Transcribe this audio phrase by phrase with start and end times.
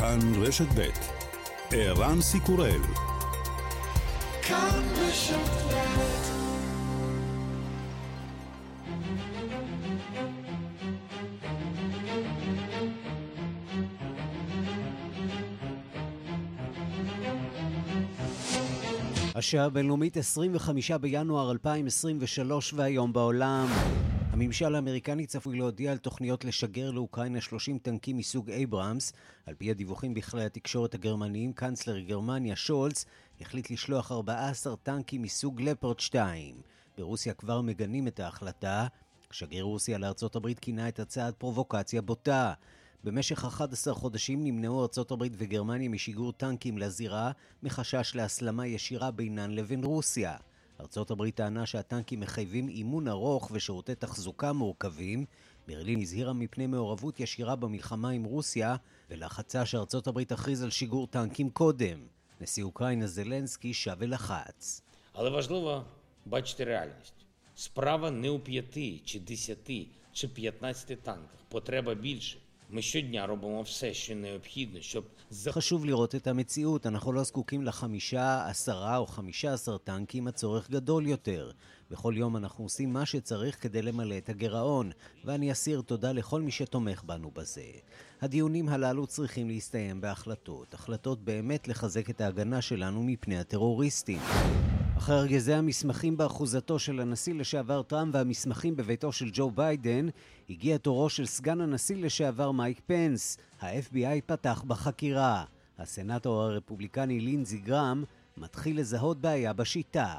[0.00, 0.88] כאן רשת ב'
[1.70, 2.80] ערן סיקורל
[19.34, 23.66] השעה הבינלאומית 25 בינואר 2023 והיום בעולם.
[24.40, 29.12] הממשל האמריקני צפוי להודיע על תוכניות לשגר לאוקראינה 30 טנקים מסוג אייברמס.
[29.46, 33.04] על פי הדיווחים בכלי התקשורת הגרמניים, קאנצלר גרמניה שולץ
[33.40, 36.54] החליט לשלוח 14 טנקים מסוג לפרד 2.
[36.98, 38.86] ברוסיה כבר מגנים את ההחלטה.
[39.30, 42.52] שגריר רוסיה לארצות הברית כינה את הצעד פרובוקציה בוטה.
[43.04, 47.30] במשך 11 חודשים נמנעו ארצות הברית וגרמניה משיגור טנקים לזירה,
[47.62, 50.36] מחשש להסלמה ישירה בינן לבין רוסיה.
[50.79, 55.25] ארצות הברית טענה שהטנקים מחייבים אימון ארוך ושירותי תחזוקה מורכבים.
[55.67, 58.75] ברלין הזהירה מפני מעורבות ישירה במלחמה עם רוסיה,
[59.09, 61.99] ולחצה שארצות הברית תכריז על שיגור טנקים קודם.
[62.41, 64.81] נשיא אוקראינה זלנסקי שב ולחץ.
[65.15, 65.83] Але важливо
[66.25, 67.25] бачити реальність.
[67.55, 71.39] Справа не у п'яти, чи десяти, чи п'ятнадцяти танках.
[71.49, 72.37] Потреба більше.
[72.69, 75.03] ми щодня робимо все, що необхідно, щоб...
[75.49, 81.07] חשוב לראות את המציאות, אנחנו לא זקוקים לחמישה, עשרה או חמישה עשר טנקים, הצורך גדול
[81.07, 81.51] יותר.
[81.91, 84.91] בכל יום אנחנו עושים מה שצריך כדי למלא את הגירעון,
[85.25, 87.65] ואני אסיר תודה לכל מי שתומך בנו בזה.
[88.21, 94.19] הדיונים הללו צריכים להסתיים בהחלטות, החלטות באמת לחזק את ההגנה שלנו מפני הטרוריסטים.
[95.00, 100.06] אחרי ארגזי המסמכים באחוזתו של הנשיא לשעבר טראמפ והמסמכים בביתו של ג'ו ביידן,
[100.50, 103.38] הגיע תורו של סגן הנשיא לשעבר מייק פנס.
[103.60, 105.44] ה-FBI פתח בחקירה.
[105.78, 108.04] הסנאטור הרפובליקני לינזי גרם
[108.36, 110.14] מתחיל לזהות בעיה בשיטה.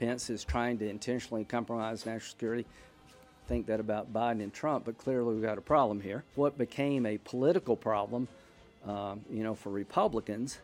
[0.00, 2.64] Pence is trying to intentionally compromise national security.
[3.48, 6.20] Think that about Biden and Trump, but clearly we've got a problem here.
[6.42, 8.22] What became a political problem,
[8.86, 10.58] uh, you know, for Republicans,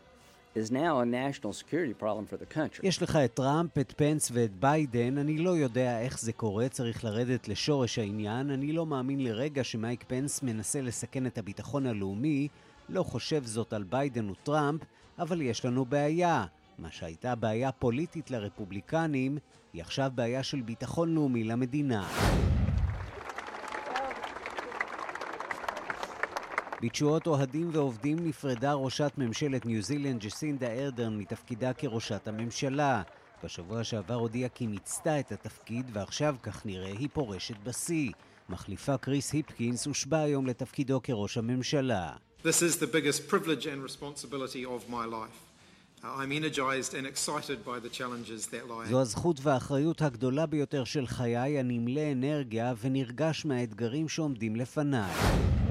[0.55, 2.83] is now a national security problem for the country.
[2.83, 7.03] יש לך את טראמפ, את פנס ואת ביידן, אני לא יודע איך זה קורה, צריך
[7.03, 12.47] לרדת לשורש העניין, אני לא מאמין לרגע שמייק פנס מנסה לסכן את הביטחון הלאומי,
[12.89, 14.81] לא חושב זאת על ביידן וטראמפ,
[15.19, 16.45] אבל יש לנו בעיה.
[16.79, 19.37] מה שהייתה בעיה פוליטית לרפובליקנים,
[19.73, 22.07] היא עכשיו בעיה של ביטחון לאומי למדינה.
[26.81, 33.01] בתשואות אוהדים ועובדים נפרדה ראשת ממשלת ניו זילנד ג'סינדה ארדרן מתפקידה כראשת הממשלה.
[33.43, 38.11] בשבוע שעבר הודיעה כי מיצתה את התפקיד ועכשיו, כך נראה, היא פורשת בשיא.
[38.49, 42.11] מחליפה קריס היפקינס הושבע היום לתפקידו כראש הממשלה.
[42.43, 45.51] This is the biggest privilege and responsibility of my life.
[48.89, 55.11] זו הזכות והאחריות הגדולה ביותר של חיי, אני מלא אנרגיה ונרגש מהאתגרים שעומדים לפניי.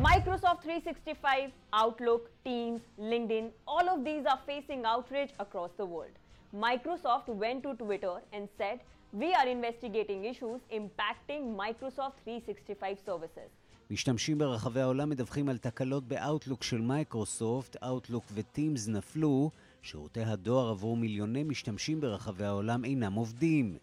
[0.01, 6.17] Microsoft 365, Outlook, Teams, LinkedIn, all of these are facing outrage across the world.
[6.55, 8.81] Microsoft went to Twitter and said,
[9.13, 13.51] We are investigating issues impacting Microsoft 365 services.
[13.91, 19.51] משתמשים ברחבי העולם מדווחים על תקלות ב Outlook של מייקרוסופט, Outlook ו Teams נפלו,
[19.83, 23.79] שירותי הדואר עבור מיליוני משתמשים ברחבי העולם אינם עובדים.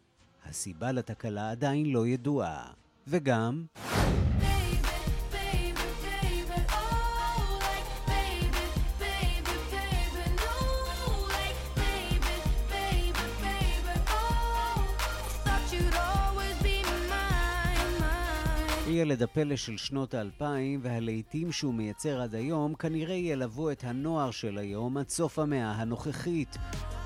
[0.45, 2.71] הסיבה לתקלה עדיין לא ידועה.
[3.07, 3.65] וגם...
[18.97, 24.57] ילד הפלא של שנות האלפיים והלהיטים שהוא מייצר עד היום כנראה ילוו את הנוער של
[24.57, 26.57] היום עד סוף המאה הנוכחית.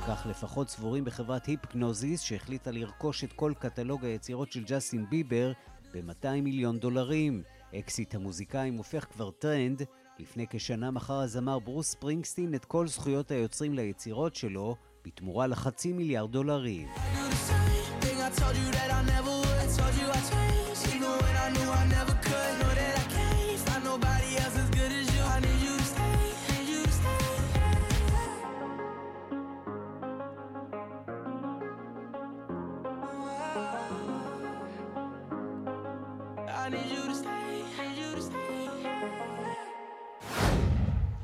[0.08, 5.52] כך לפחות סבורים בחברת Hipgnosis שהחליטה לרכוש את כל קטלוג היצירות של ג'סטין ביבר
[5.94, 7.44] ב-200 מיליון דולרים.
[7.76, 9.82] אקסיט המוזיקאים הופך כבר טרנד.
[10.20, 14.76] לפני כשנה מכר הזמר ברוס ספרינגסטין את כל זכויות היוצרים ליצירות שלו
[15.06, 16.88] בתמורה לחצי מיליארד דולרים.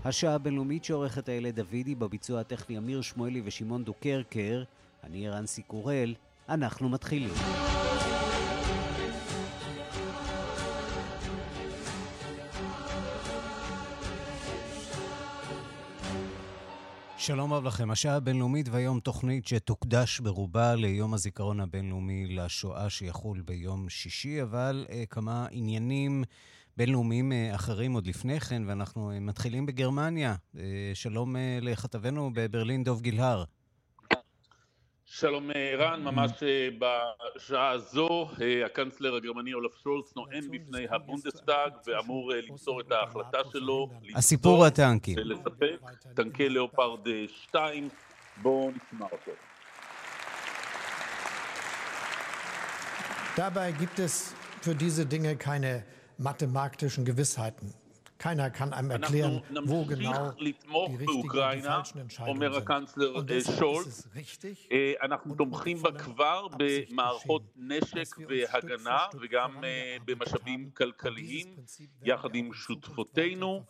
[0.07, 4.63] השעה הבינלאומית שעורכת הילד דוידי בביצוע הטכני אמיר שמואלי ושמעון דוקרקר,
[5.03, 6.13] אני רנסי קורל,
[6.49, 7.33] אנחנו מתחילים.
[17.27, 17.91] שלום רב לכם.
[17.91, 25.03] השעה הבינלאומית והיום תוכנית שתוקדש ברובה ליום הזיכרון הבינלאומי לשואה שיחול ביום שישי, אבל אה,
[25.09, 26.23] כמה עניינים
[26.77, 30.35] בינלאומיים אה, אחרים עוד לפני כן, ואנחנו אה, מתחילים בגרמניה.
[30.57, 30.61] אה,
[30.93, 33.43] שלום אה, לכתבנו בברלין, דב גיל-הר.
[35.09, 36.69] שלום ערן, ממש אה,
[37.35, 43.37] בשעה הזו אה, הקנצלר הגרמני אולף שולץ נואם בפני הבונדסטאג ואמור אה, למסור את ההחלטה
[43.51, 43.89] שלו.
[44.15, 45.17] הסיפור הטנקים.
[45.17, 45.79] לספק
[46.15, 47.89] טנקי לאופרד 2,
[48.41, 49.31] בואו נשמע אותו.
[53.37, 55.83] Dabei gibt es für diese Dinge keine
[56.17, 57.73] mathematischen Gewissheiten.
[58.17, 60.55] Keiner kann einem erklären, wo genau die
[60.95, 63.13] richtigen und falschen Entscheidungen אומר הקנצלר
[63.57, 64.07] שולץ,
[65.01, 69.63] אנחנו תומכים בה כבר במערכות נשק והגנה וגם
[70.05, 71.55] במשאבים כלכליים
[72.03, 73.63] יחד עם שותפותינו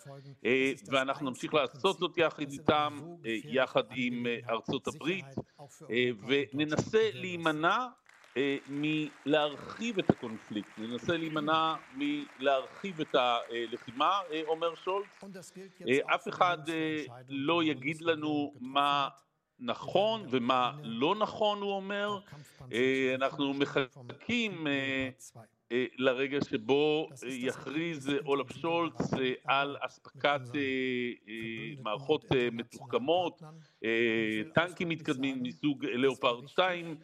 [0.88, 3.00] ואנחנו נמשיך לעשות זאת יחד איתם,
[3.44, 5.26] יחד עם ארצות הברית
[6.28, 7.88] וננסה להימנע
[8.70, 15.24] מלהרחיב את הקונפליקט, ננסה להימנע מלהרחיב את הלחימה, אומר שולץ.
[16.06, 16.58] אף אחד
[17.30, 19.10] לא יגיד לנו מה
[19.60, 22.20] נכון ומה לא נכון, הוא אומר.
[23.16, 24.68] אנחנו מחכים
[25.98, 28.94] לרגע שבו יכריז אולף שולץ
[29.44, 30.42] על אספקת
[31.84, 33.42] מערכות מתוחכמות,
[34.54, 36.96] טנקים מתקדמים מסוג לאופרד 2,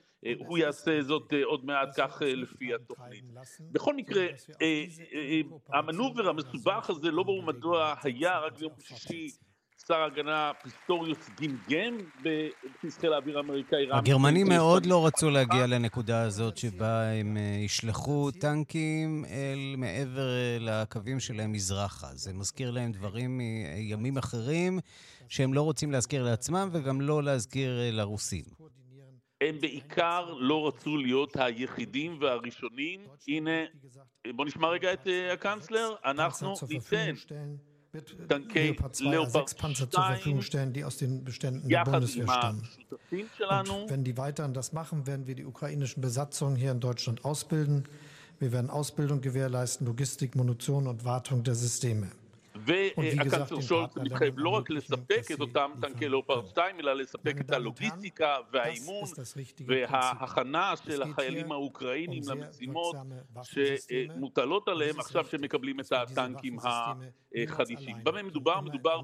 [0.47, 3.23] הוא יעשה זאת עוד מעט כך לפי התוכנית.
[3.71, 4.25] בכל מקרה,
[5.73, 9.29] המנובר המסובך הזה, לא ברור מדוע היה רק ביום שישי
[9.87, 13.87] שר ההגנה פיסטוריוס גמגם בבסיס חיל האוויר האמריקאי.
[13.91, 20.27] הגרמנים מאוד לא רצו להגיע לנקודה הזאת שבה הם ישלחו טנקים אל מעבר
[20.59, 22.07] לקווים שלהם מזרחה.
[22.13, 24.79] זה מזכיר להם דברים מימים אחרים
[25.29, 28.43] שהם לא רוצים להזכיר לעצמם וגם לא להזכיר לרוסים.
[29.43, 33.00] הם בעיקר לא רצו להיות היחידים והראשונים.
[33.28, 33.50] הנה,
[34.37, 35.94] בוא נשמע רגע את הקנצלר.
[36.05, 37.14] אנחנו ניתן
[38.28, 39.72] טנקי לאופרד 2
[41.69, 43.87] יחד עם השותפים שלנו.
[43.87, 47.84] Und wenn die weiterhin das machen, werden wir die ukrainischen Besatzungen hier in Deutschland ausbilden.
[48.40, 52.08] Wir werden Ausbildung gewährleisten, Logistik, Munition und Wartung der Systeme.
[52.65, 58.36] והקנצלר שולץ מתחייב לא רק לספק את אותם טנקי לאופרד 2, אלא לספק את הלוגיסטיקה
[58.51, 59.04] והאימון
[59.68, 62.95] וההכנה של החיילים האוקראינים למשימות
[63.44, 67.98] שמוטלות עליהם עכשיו שהם מקבלים את הטנקים החדישים.
[68.04, 68.62] במה מדובר?
[68.62, 69.01] מדובר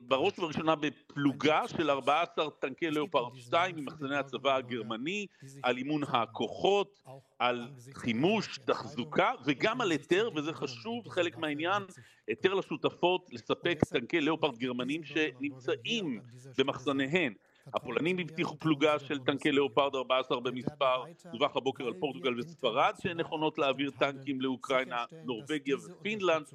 [0.00, 5.26] בראש ובראשונה בפלוגה של 14 טנקי לאופרד 2 ממחסני הצבא הגרמני,
[5.62, 7.00] על אימון הכוחות,
[7.38, 11.82] על חימוש, תחזוקה וגם על היתר, וזה חשוב, חלק מהעניין,
[12.28, 16.20] היתר לשותפות לספק טנקי לאופרד גרמנים שנמצאים
[16.58, 17.34] במחסניהן.
[17.74, 23.58] הפולנים הבטיחו פלוגה של טנקי לאופרד 14 במספר, דווח הבוקר על פורטוגל וספרד שהן נכונות
[23.58, 26.46] להעביר טנקים לאוקראינה, נורבגיה ופינלנד.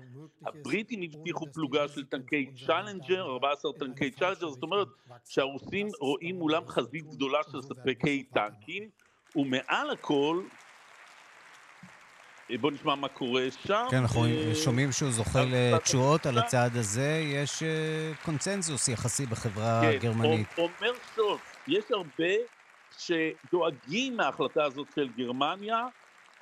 [0.46, 4.88] הבריטים הבטיחו פלוגה של טנקי צ'אלנג'ר, 14 טנקי צ'אלנג'ר, זאת אומרת
[5.26, 8.90] שהרוסים רואים מולם חזית גדולה של ספקי טנקים,
[9.36, 10.44] ומעל הכל
[12.58, 13.86] בוא נשמע מה קורה שם.
[13.92, 14.26] כן, אנחנו
[14.64, 17.22] שומעים שהוא זוכה לתשואות על הצעד הזה.
[17.26, 17.64] יש
[18.26, 20.48] קונצנזוס יחסי בחברה הגרמנית.
[20.48, 22.34] כן, אומר שולץ, יש הרבה
[22.98, 25.88] שדואגים מההחלטה הזאת של גרמניה.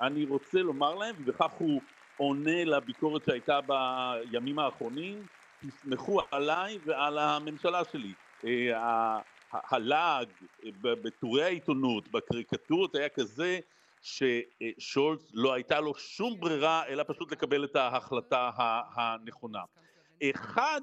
[0.00, 1.80] אני רוצה לומר להם, ובכך הוא
[2.16, 5.26] עונה לביקורת שהייתה בימים האחרונים,
[5.66, 8.12] תסמכו עליי ועל הממשלה שלי.
[9.52, 10.28] הלעג
[10.80, 13.58] בטורי העיתונות, בקריקטורות, היה כזה
[14.02, 18.50] ששולץ לא הייתה לו שום ברירה אלא פשוט לקבל את ההחלטה
[18.94, 19.62] הנכונה.
[20.22, 20.80] אחד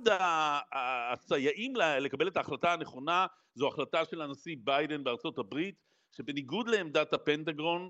[0.72, 5.76] המסייעים לקבל את ההחלטה הנכונה זו החלטה של הנשיא ביידן בארצות הברית
[6.12, 7.90] שבניגוד לעמדת הפנטגרון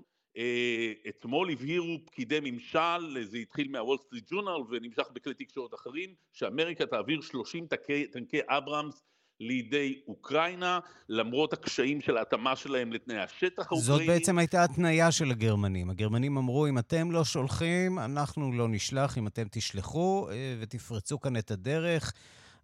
[1.08, 7.20] אתמול הבהירו פקידי ממשל, זה התחיל מהוול סטריט ג'ורנל ונמשך בכלי תקשורת אחרים, שאמריקה תעביר
[7.20, 7.66] 30
[8.12, 9.02] טנקי אברהמס
[9.40, 13.82] לידי אוקראינה, למרות הקשיים של ההתאמה שלהם לתנאי השטח האוקראיני.
[13.82, 15.90] זאת בעצם הייתה התניה של הגרמנים.
[15.90, 20.28] הגרמנים אמרו, אם אתם לא שולחים, אנחנו לא נשלח, אם אתם תשלחו
[20.60, 22.12] ותפרצו כאן את הדרך,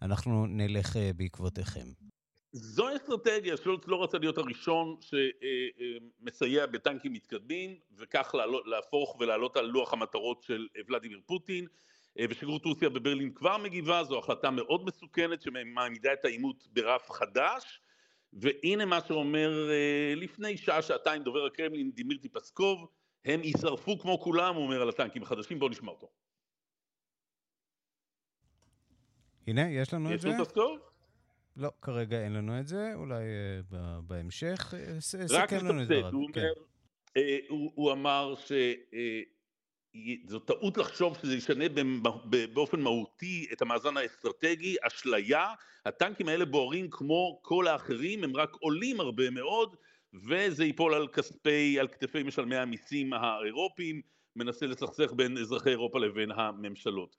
[0.02, 1.86] אנחנו נלך בעקבותיכם.
[2.52, 4.96] זו אסטרטגיה, שולץ לא רצה להיות הראשון
[6.20, 8.34] שמסייע בטנקים מתקדמים, וכך
[8.66, 11.66] להפוך ולעלות על לוח המטרות של ולדימיר פוטין.
[12.19, 17.81] ושגרירות רוסיה בברלין כבר מגיבה, זו החלטה מאוד מסוכנת שמעמידה את העימות ברף חדש,
[18.33, 19.71] והנה מה שאומר
[20.16, 22.88] לפני שעה, שעתיים דובר הקרמלין דימירטי פסקוב,
[23.25, 26.11] הם יישרפו כמו כולם, הוא אומר על הטנקים החדשים, בואו נשמע אותו.
[29.47, 30.28] הנה, יש לנו את זה?
[30.28, 30.78] יש לו פסקוב?
[31.57, 33.25] לא, כרגע אין לנו את זה, אולי
[33.71, 33.75] uh,
[34.07, 34.75] בהמשך.
[35.00, 35.90] סכם לנו את.
[36.12, 36.52] אומר,
[37.09, 38.52] uh, הוא, הוא אמר ש...
[40.26, 41.64] זו טעות לחשוב שזה ישנה
[42.52, 45.54] באופן מהותי את המאזן האסטרטגי, אשליה,
[45.87, 49.76] הטנקים האלה בוערים כמו כל האחרים, הם רק עולים הרבה מאוד,
[50.28, 54.00] וזה ייפול על כספי, על כתפי משלמי המיסים האירופיים,
[54.37, 57.16] מנסה לסכסך בין אזרחי אירופה לבין הממשלות.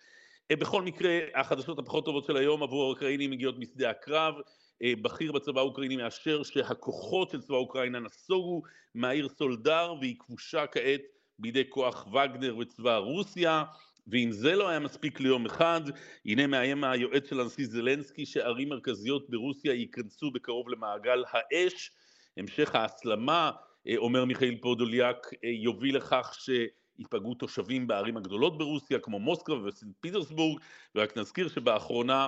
[0.51, 4.35] אה, בכל מקרה, החדשות הפחות טובות של היום עבור האוקראינים מגיעות משדה הקרב.
[4.83, 8.61] אה, בכיר בצבא האוקראיני מאשר שהכוחות של צבא אוקראינה נסוגו
[8.95, 11.01] מהעיר סולדר והיא כבושה כעת
[11.39, 13.63] בידי כוח וגנר וצבא רוסיה,
[14.07, 15.81] ואם זה לא היה מספיק ליום אחד,
[16.25, 21.91] הנה מאיים היועץ של הנשיא זלנסקי שערים מרכזיות ברוסיה ייכנסו בקרוב למעגל האש.
[22.37, 23.51] המשך ההסלמה,
[23.87, 29.95] אה, אומר מיכאל פודוליאק, אה, יוביל לכך שייפגעו תושבים בערים הגדולות ברוסיה כמו מוסקבה וסנט
[29.99, 30.59] פיטרסבורג,
[30.95, 32.27] ורק נזכיר שבאחרונה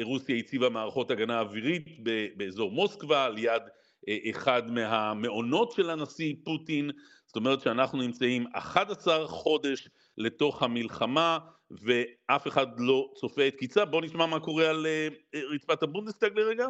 [0.00, 2.00] רוסיה הציבה מערכות הגנה אווירית
[2.36, 3.62] באזור מוסקבה ליד
[4.08, 6.90] אה, אחד מהמעונות של הנשיא פוטין,
[7.36, 9.88] זאת אומרת שאנחנו נמצאים 11 חודש
[10.18, 11.38] לתוך המלחמה
[11.70, 13.84] ואף אחד לא צופה את קיצה.
[13.84, 15.08] בואו נשמע מה קורה על אה,
[15.54, 16.66] רצפת הבונדסטאג לרגע.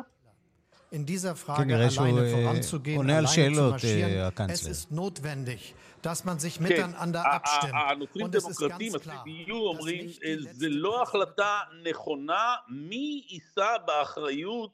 [0.92, 4.50] in dieser Frage alleine voranzugehen, alleine zu marschieren.
[4.56, 7.75] Es ist notwendig, dass man sich miteinander abstimmt.
[7.75, 10.06] הנוצרים דמוקרטים, ה-CDU, אומרים,
[10.50, 14.70] זה לא החלטה נכונה, מי יישא באחריות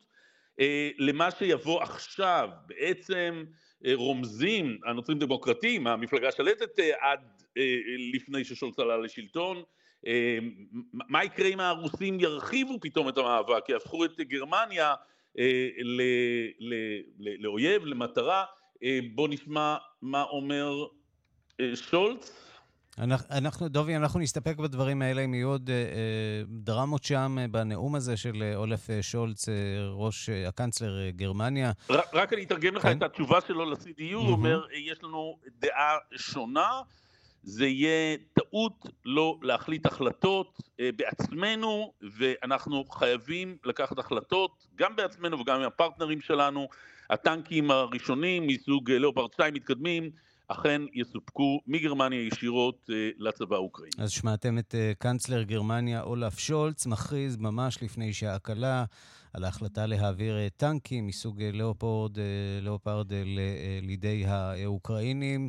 [0.99, 2.49] למה שיבוא עכשיו?
[2.67, 3.45] בעצם
[3.95, 7.21] רומזים הנוצרים דמוקרטים, המפלגה שלטת עד
[8.13, 9.63] לפני ששולץ עלה לשלטון,
[10.93, 14.95] מה יקרה אם הרוסים ירחיבו פתאום את המאבק, יהפכו את גרמניה
[17.19, 18.45] לאויב, למטרה?
[19.15, 20.87] בוא נשמע מה אומר
[21.75, 22.52] שולץ.
[22.99, 28.53] אנחנו, דובי, אנחנו נסתפק בדברים האלה, אם יהיו עוד אה, דרמות שם בנאום הזה של
[28.55, 29.55] אולף שולץ, אה,
[29.91, 31.73] ראש אה, הקנצלר אה, גרמניה.
[31.91, 32.99] רק, אני אתרגם לך כן?
[32.99, 36.81] את התשובה שלו ל-CDU, הוא אומר, יש לנו דעה שונה,
[37.43, 45.61] זה יהיה טעות לא להחליט החלטות אה, בעצמנו, ואנחנו חייבים לקחת החלטות, גם בעצמנו וגם
[45.61, 46.69] עם הפרטנרים שלנו.
[47.11, 50.11] הטנקים הראשונים מסוג לאופרד 2 מתקדמים,
[50.49, 53.93] אכן יסופקו מגרמניה ישירות אה, לצבא האוקראיני.
[53.99, 58.85] אז שמעתם את אה, קנצלר גרמניה אולף שולץ, מכריז ממש לפני שעה קלה
[59.33, 62.19] על ההחלטה להעביר אה, טנקים מסוג לאופורד,
[62.63, 63.13] לאופרד
[63.83, 65.49] לידי האוקראינים.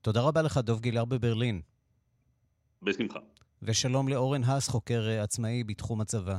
[0.00, 1.60] תודה רבה לך, דוב גילר בברלין.
[2.82, 3.18] בשמחה.
[3.62, 6.38] ושלום לאורן האס, חוקר עצמאי בתחום הצבא.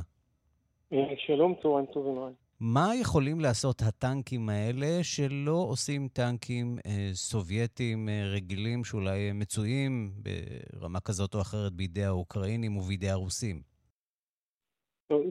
[1.26, 2.43] שלום, צהריים טובים.
[2.72, 11.00] מה יכולים לעשות הטנקים האלה שלא עושים טנקים אה, סובייטים אה, רגילים שאולי מצויים ברמה
[11.00, 13.56] כזאת או אחרת בידי האוקראינים ובידי הרוסים?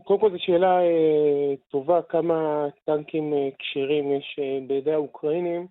[0.04, 5.68] קודם כל זו שאלה אה, טובה, כמה טנקים אה, כשרים יש אה, בידי האוקראינים,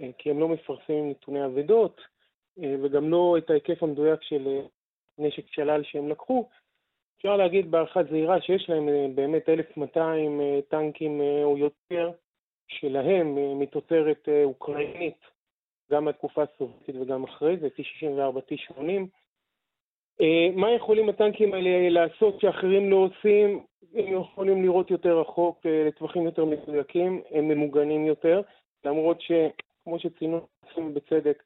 [0.00, 2.00] אה, כי הם לא מפרסמים נתוני אבדות,
[2.62, 4.60] אה, וגם לא את ההיקף המדויק של אה,
[5.18, 6.48] נשק שלל שהם לקחו.
[7.22, 12.10] אפשר להגיד בהערכה זהירה שיש להם אה, באמת 1,200 אה, טנקים אה, או יותר
[12.68, 15.18] שלהם מתוצרת אוקראינית,
[15.90, 19.06] גם מהתקופה הסובייטית וגם אחרי זה, T-64, T-80.
[20.56, 23.64] מה יכולים הטנקים האלה לעשות שאחרים לא עושים?
[23.94, 28.40] הם יכולים לראות יותר רחוק, לטווחים יותר מדויקים, הם ממוגנים יותר,
[28.84, 30.40] למרות שכמו שציינו
[30.94, 31.42] בצדק,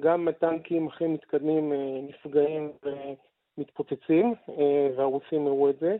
[0.00, 1.72] גם הטנקים הכי מתקדמים
[2.08, 2.72] נפגעים
[3.86, 5.96] מתפוצצים, אה, והרוסים הראו את זה.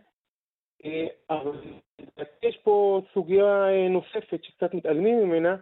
[0.84, 1.60] אה, אבל
[2.42, 5.56] יש פה סוגיה אה, נוספת שקצת מתעלמים ממנה,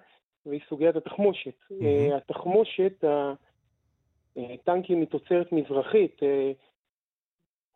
[0.46, 1.54] והיא סוגיית התחמושת.
[1.70, 2.14] Mm-hmm.
[2.14, 3.04] התחמושת,
[4.36, 6.20] הטנקים מתוצרת מזרחית,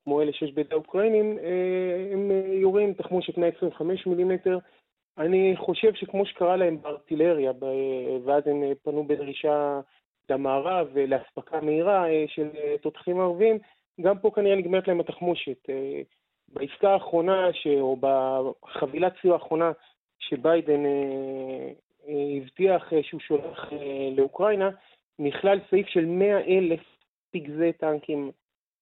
[0.05, 1.39] כמו אלה שיש בידי האוקראינים,
[2.13, 4.59] הם יורים תחמושת 125 מילימטר.
[5.19, 7.53] אני חושב שכמו שקרה להם בארטילריה,
[8.25, 9.81] ואז הם פנו בדרישה
[10.31, 12.49] למערב לאספקה מהירה של
[12.83, 13.59] תותחים ערבים,
[14.01, 15.71] גם פה כנראה נגמרת להם התחמושת.
[15.71, 16.01] אה,
[16.49, 17.67] בעסקה האחרונה, ש...
[17.67, 19.73] או בחבילת סיוע האחרונה
[20.19, 21.71] שביידן אה,
[22.09, 23.71] אה, הבטיח שהוא שולח
[24.17, 24.71] לאוקראינה,
[25.19, 26.81] נכלל סעיף של 100 אלף
[27.31, 28.31] פגזי טנקים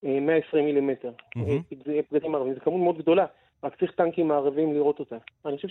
[0.03, 1.11] 120 מילימטר,
[2.09, 2.53] פגזים ערבים.
[2.53, 3.25] זו כמות מאוד גדולה,
[3.63, 5.17] רק צריך טנקים מערבים לראות אותה.
[5.45, 5.67] אני חושב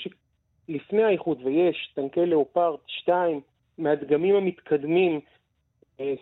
[0.69, 3.41] שלפני האיחוד, ויש טנקי לאופרד 2
[3.79, 5.21] מהדגמים המתקדמים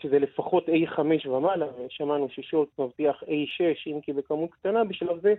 [0.02, 5.34] שזה לפחות A5 ומעלה, ושמענו ששולט מבטיח A6, אם כי בכמות קטנה בשלב זה,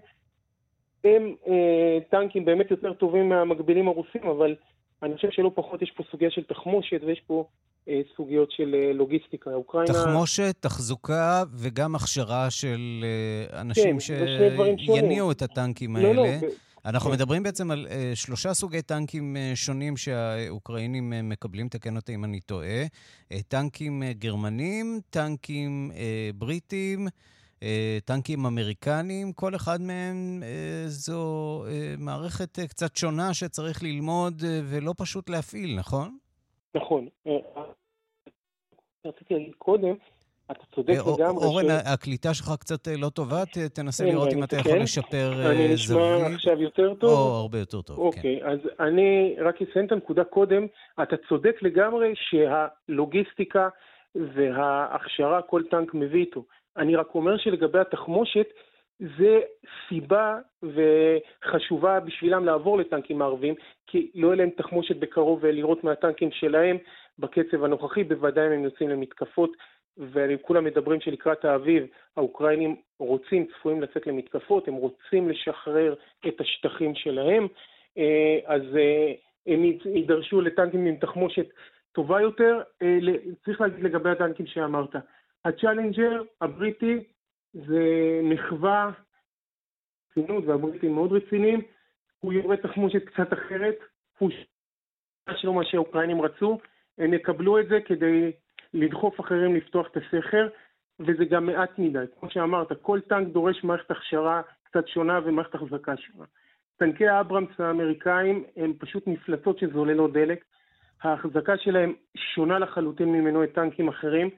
[1.03, 4.55] הם אה, טנקים באמת יותר טובים מהמקבילים הרוסים, אבל
[5.03, 7.45] אני חושב שלא פחות יש פה סוגיה של תחמושת ויש פה
[7.89, 9.53] אה, סוגיות של אה, לוגיסטיקה.
[9.53, 9.93] אוקראינה...
[9.93, 16.13] תחמושת, תחזוקה וגם הכשרה של אה, אנשים כן, שיניעו את הטנקים האלה.
[16.13, 16.47] לא, לא,
[16.85, 17.11] אנחנו.
[17.11, 22.23] מדברים בעצם על uh, שלושה סוגי טנקים uh, שונים שהאוקראינים uh, מקבלים, תקן אותי אם
[22.23, 22.85] אני טועה.
[23.33, 25.95] Uh, טנקים uh, גרמנים, טנקים uh,
[26.35, 27.63] בריטים, uh,
[28.05, 34.45] טנקים אמריקנים, כל אחד מהם uh, זו uh, מערכת uh, קצת שונה שצריך ללמוד uh,
[34.63, 36.17] ולא פשוט להפעיל, נכון?
[36.75, 37.07] נכון.
[39.05, 39.95] רציתי להגיד קודם,
[40.51, 41.45] אתה צודק אה, לגמרי.
[41.45, 45.47] אורן, הקליטה שלך קצת אה, לא טובה, תנסה לראות אם אתה יכול לשפר זווית.
[45.47, 47.09] אני נשמע עכשיו יותר טוב?
[47.09, 48.01] או, הרבה יותר טוב, כן.
[48.01, 50.67] אוקיי, אז אני רק אציין את הנקודה קודם.
[51.03, 53.69] אתה צודק לגמרי שהלוגיסטיקה
[54.15, 56.43] וההכשרה, כל טנק מביא איתו.
[56.77, 58.47] אני רק אומר שלגבי התחמושת,
[58.99, 59.39] זה
[59.89, 63.55] סיבה וחשובה בשבילם לעבור לטנקים הערבים,
[63.87, 66.77] כי לא יהיה להם תחמושת בקרוב ולראות מהטנקים שלהם
[67.19, 69.51] בקצב הנוכחי, בוודאי אם הם יוצאים למתקפות.
[69.97, 71.87] וכולם מדברים שלקראת האביב
[72.17, 75.95] האוקראינים רוצים, צפויים לצאת למתקפות, הם רוצים לשחרר
[76.27, 77.47] את השטחים שלהם,
[77.97, 79.13] אה, אז אה,
[79.47, 81.45] הם יידרשו לטנקים עם תחמושת
[81.91, 82.61] טובה יותר.
[82.81, 82.97] אה,
[83.45, 84.95] צריך להגיד לגבי הטנקים שאמרת,
[85.45, 87.03] הצ'אלנג'ר הבריטי
[87.53, 87.83] זה
[88.23, 88.91] מחווה,
[90.17, 91.61] רצינות, והבריטים מאוד רציניים,
[92.19, 93.75] הוא יורה תחמושת קצת אחרת,
[94.17, 94.31] הוא
[95.35, 96.59] שלא מה שהאוקראינים רצו,
[96.97, 98.31] הם יקבלו את זה כדי
[98.75, 100.47] לדחוף אחרים לפתוח את הסכר,
[100.99, 102.05] וזה גם מעט מדי.
[102.19, 106.25] כמו שאמרת, כל טנק דורש מערכת הכשרה קצת שונה ומערכת אחזקה שונה.
[106.77, 110.45] טנקי האברמס האמריקאים הם פשוט מפלצות של זוללות דלק.
[111.03, 114.29] ההחזקה שלהם שונה לחלוטין ממנו את טנקים אחרים.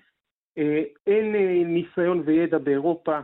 [0.58, 3.20] אה, אין אה, ניסיון וידע באירופה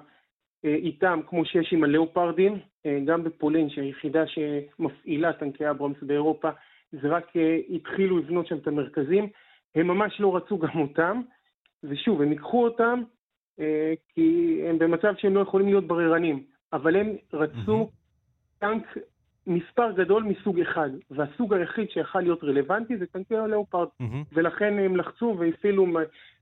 [0.66, 2.60] אה, איתם כמו שיש עם הלאופרדים.
[3.06, 6.50] גם בפולין, שהיחידה שמפעילה טנקי אברמס באירופה,
[6.92, 7.34] זה רק
[7.70, 9.30] התחילו לבנות שם את המרכזים.
[9.76, 11.22] הם ממש לא רצו גם אותם,
[11.84, 13.04] ושוב, הם ייקחו אותם
[13.60, 18.60] אה, כי הם במצב שהם לא יכולים להיות בררנים, אבל הם רצו mm-hmm.
[18.60, 18.98] טנק
[19.48, 24.34] מספר גדול מסוג אחד, והסוג היחיד שיכל להיות רלוונטי זה טנקי הלאופרד, mm-hmm.
[24.34, 25.86] ולכן הם לחצו והפעילו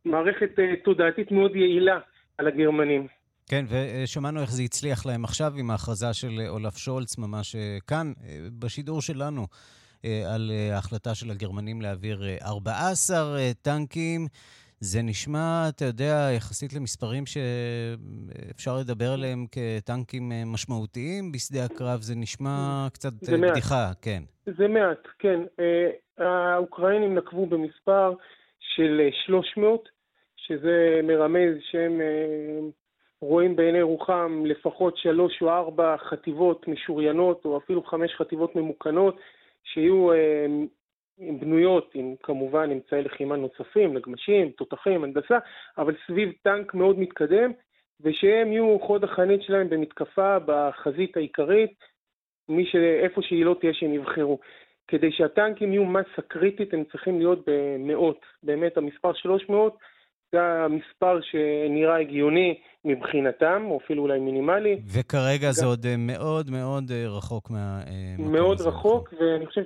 [0.05, 1.99] מערכת אה, תודעתית מאוד יעילה
[2.37, 3.07] על הגרמנים.
[3.49, 8.13] כן, ושמענו איך זה הצליח להם עכשיו עם ההכרזה של אולף שולץ, ממש אה, כאן,
[8.23, 9.47] אה, בשידור שלנו.
[10.05, 14.27] אה, על אה, ההחלטה של הגרמנים להעביר 14 אה, טנקים.
[14.79, 22.87] זה נשמע, אתה יודע, יחסית למספרים שאפשר לדבר עליהם כטנקים משמעותיים בשדה הקרב, זה נשמע
[22.93, 23.97] קצת זה בדיחה, מעט.
[24.01, 24.23] כן.
[24.45, 25.39] זה מעט, כן.
[26.17, 28.13] האוקראינים נקבו במספר
[28.59, 29.89] של 300,
[30.35, 32.01] שזה מרמז שהם
[33.21, 39.15] רואים בעיני רוחם לפחות שלוש או ארבע חטיבות משוריינות, או אפילו חמש חטיבות ממוכנות.
[39.63, 40.45] שיהיו אה,
[41.39, 45.37] בנויות עם כמובן אמצעי לחימה נוספים, נגמשים, תותחים, הנדסה,
[45.77, 47.51] אבל סביב טנק מאוד מתקדם,
[48.01, 51.73] ושהם יהיו חוד החנית שלהם במתקפה בחזית העיקרית,
[52.49, 52.75] מי ש...
[52.75, 54.39] איפה שהיא לא תהיה שהם יבחרו.
[54.87, 58.25] כדי שהטנקים יהיו מסה קריטית, הם צריכים להיות במאות.
[58.43, 59.77] באמת, המספר 300
[60.31, 64.79] זה המספר שנראה הגיוני מבחינתם, או אפילו אולי מינימלי.
[64.93, 65.51] וכרגע גם...
[65.51, 67.81] זה עוד אה, מאוד מאוד אה, רחוק מה...
[67.87, 69.61] אה, מאוד רחוק, ואני חושב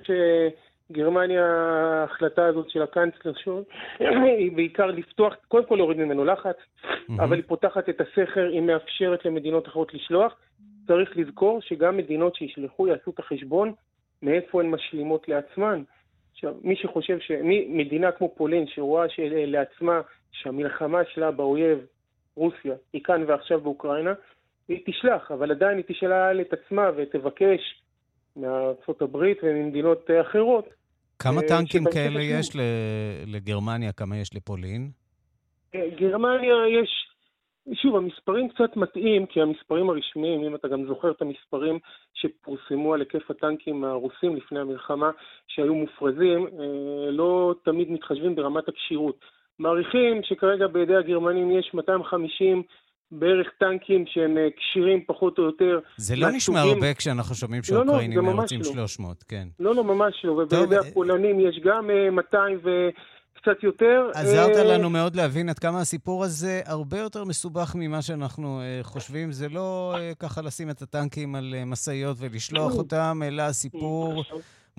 [0.92, 3.64] שגרמניה, ההחלטה הזאת של הקאנצלר שול,
[4.40, 6.58] היא בעיקר לפתוח, קודם כל להוריד ממנו לחץ,
[7.20, 10.36] אבל היא פותחת את הסכר, היא מאפשרת למדינות אחרות לשלוח.
[10.88, 13.74] צריך לזכור שגם מדינות שישלחו יעשו את החשבון
[14.22, 15.84] מאיפה הן משלימות לעצמן.
[16.32, 19.06] עכשיו, מי שחושב שמדינה כמו פולין, שרואה
[19.46, 20.02] לעצמה
[20.42, 21.80] שהמלחמה שלה באויב,
[22.36, 24.14] רוסיה, היא כאן ועכשיו באוקראינה,
[24.68, 27.82] היא תשלח, אבל עדיין היא תשאל את עצמה ותבקש
[28.36, 30.66] מארצות הברית וממדינות אחרות.
[31.20, 32.50] כמה אה, טנקים כאלה יש
[33.28, 34.90] לגרמניה, כמה יש לפולין?
[35.76, 36.90] אה, גרמניה יש,
[37.74, 41.80] שוב, המספרים קצת מטעים, כי המספרים הרשמיים, אם אתה גם זוכר את המספרים
[42.14, 45.12] שפורסמו על היקף הטנקים הרוסים לפני המלחמה,
[45.48, 49.20] שהיו מופרזים, אה, לא תמיד מתחשבים ברמת הכשירות.
[49.60, 52.64] מעריכים שכרגע בידי הגרמנים יש 250
[53.12, 55.80] בערך טנקים שהם אה, כשירים פחות או יותר.
[55.98, 58.66] זה לא נשמע הרבה כשאנחנו שומעים שהאוקראינים לא, לא, רוצים לא.
[58.66, 59.48] 300, כן.
[59.60, 60.32] לא, לא, ממש לא.
[60.32, 62.90] ובידי הפולנים יש גם 200 אה,
[63.38, 64.10] וקצת יותר.
[64.14, 69.32] עזרת אה, לנו מאוד להבין עד כמה הסיפור הזה הרבה יותר מסובך ממה שאנחנו חושבים.
[69.32, 74.24] זה לא ככה לשים את הטנקים על משאיות ולשלוח אותם, אלא הסיפור...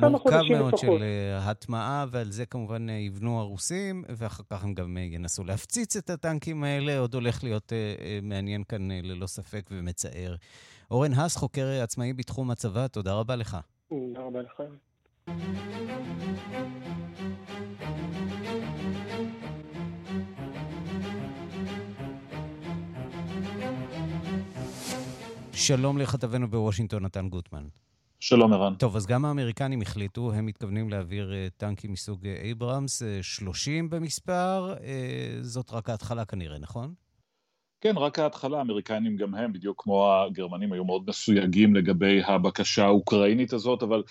[0.01, 0.81] מורכב מאוד לפחות.
[0.81, 5.45] של uh, הטמעה, ועל זה כמובן uh, יבנו הרוסים, ואחר כך הם גם uh, ינסו
[5.45, 6.99] להפציץ את הטנקים האלה.
[6.99, 7.73] עוד הולך להיות
[8.23, 10.37] מעניין כאן ללא ספק ומצער.
[10.91, 13.57] אורן האס, חוקר עצמאי בתחום הצבא, תודה רבה לך.
[13.89, 14.63] תודה רבה לך.
[25.53, 27.67] שלום לכתבנו בוושינגטון, נתן גוטמן.
[28.21, 28.75] שלום ערן.
[28.75, 34.75] טוב, אז גם האמריקנים החליטו, הם מתכוונים להעביר טנקים מסוג אייברמס, 30 במספר,
[35.43, 36.95] זאת רק ההתחלה כנראה, נכון?
[37.81, 43.53] כן, רק ההתחלה, האמריקנים גם הם, בדיוק כמו הגרמנים, היו מאוד מסויגים לגבי הבקשה האוקראינית
[43.53, 44.03] הזאת, אבל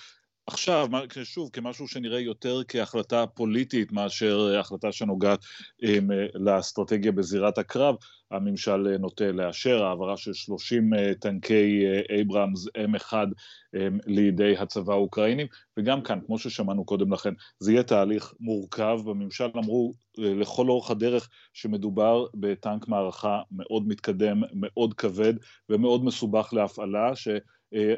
[0.47, 0.87] עכשיו,
[1.23, 5.39] שוב, כמשהו שנראה יותר כהחלטה פוליטית מאשר החלטה שנוגעת
[5.83, 7.95] um, לאסטרטגיה בזירת הקרב,
[8.31, 9.83] הממשל אה, נוטה לאשר.
[9.83, 15.47] העברה של 30 uh, טנקי אייברמס uh, M1 um, לידי הצבא האוקראיני,
[15.79, 21.29] וגם כאן, כמו ששמענו קודם לכן, זה יהיה תהליך מורכב, בממשל אמרו לכל אורך הדרך
[21.53, 25.33] שמדובר בטנק מערכה מאוד מתקדם, מאוד כבד
[25.69, 27.27] ומאוד מסובך להפעלה, ש...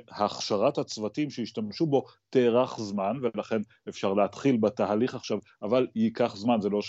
[0.10, 6.70] הכשרת הצוותים שהשתמשו בו תארך זמן, ולכן אפשר להתחיל בתהליך עכשיו, אבל ייקח זמן, זה
[6.70, 6.80] לא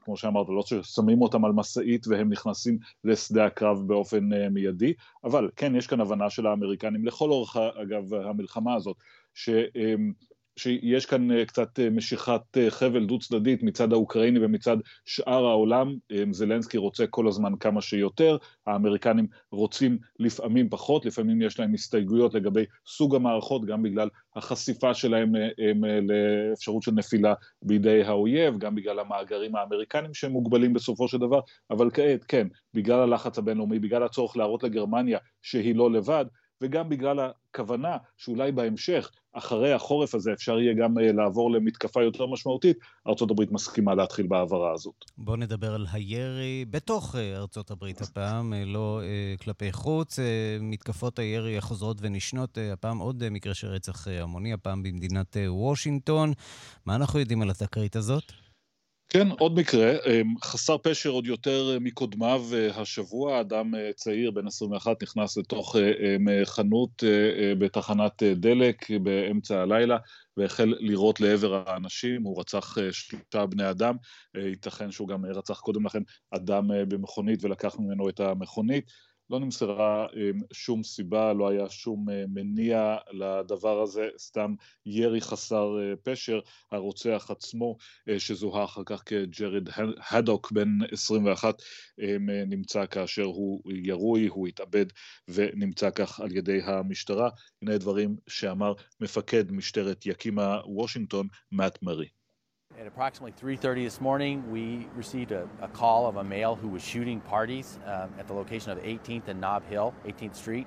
[0.00, 4.92] כמו שאמרת, לא ששמים אותם על משאית והם נכנסים לשדה הקרב באופן אה, מיידי,
[5.24, 8.96] אבל כן, יש כאן הבנה של האמריקנים, לכל אורך, אגב, המלחמה הזאת,
[9.34, 9.48] ש...
[10.56, 15.94] שיש כאן אה, קצת אה, משיכת אה, חבל דו צדדית מצד האוקראיני ומצד שאר העולם,
[16.30, 18.36] זלנסקי רוצה כל הזמן כמה שיותר,
[18.66, 25.32] האמריקנים רוצים לפעמים פחות, לפעמים יש להם הסתייגויות לגבי סוג המערכות, גם בגלל החשיפה שלהם
[26.02, 31.90] לאפשרות של נפילה בידי האויב, גם בגלל המאגרים האמריקנים שהם מוגבלים בסופו של דבר, אבל
[31.90, 36.24] כעת, כן, בגלל הלחץ הבינלאומי, בגלל הצורך להראות לגרמניה שהיא לא לבד,
[36.62, 42.26] וגם בגלל הכוונה שאולי בהמשך, אחרי החורף הזה, אפשר יהיה גם אה, לעבור למתקפה יותר
[42.26, 45.04] משמעותית, ארה"ב מסכימה להתחיל בהעברה הזאת.
[45.18, 49.00] בואו נדבר על הירי בתוך אה, ארה"ב הפעם, אה, לא
[49.42, 50.18] כלפי חוץ.
[50.60, 56.32] מתקפות הירי החוזרות ונשנות, הפעם עוד מקרה של רצח המוני, הפעם במדינת וושינגטון.
[56.86, 58.41] מה אנחנו יודעים על התקרית הזאת?
[59.08, 64.46] כן, עוד מקרה, אמ, חסר פשר עוד יותר מקודמיו אה, השבוע, אדם אה, צעיר בן
[64.46, 67.02] 21 נכנס לתוך אה, אמ, חנות
[67.58, 69.96] בתחנת דלק באמצע הלילה
[70.36, 73.96] והחל לירות לעבר האנשים, הוא רצח שלושה בני אדם,
[74.34, 78.84] ייתכן שהוא גם רצח קודם לכן אדם במכונית ולקח ממנו את המכונית.
[79.30, 84.54] לא נמסרה אמ, שום סיבה, לא היה שום אה, מניע לדבר הזה, סתם
[84.86, 86.40] ירי חסר אה, פשר.
[86.72, 87.76] הרוצח עצמו,
[88.08, 89.68] אה, שזוהה אחר כך כג'רד
[90.10, 91.54] הדוק, בן 21,
[92.00, 94.86] אמ, נמצא כאשר הוא ירוי, הוא התאבד
[95.28, 97.30] ונמצא כך על ידי המשטרה.
[97.62, 102.21] הנה דברים שאמר מפקד משטרת יקימה וושינגטון, מאט מרי.
[102.80, 106.82] At approximately 3:30 this morning, we received a, a, call of a male who was
[106.82, 110.66] shooting parties uh, at the location of 18th and Nob Hill, 18th Street.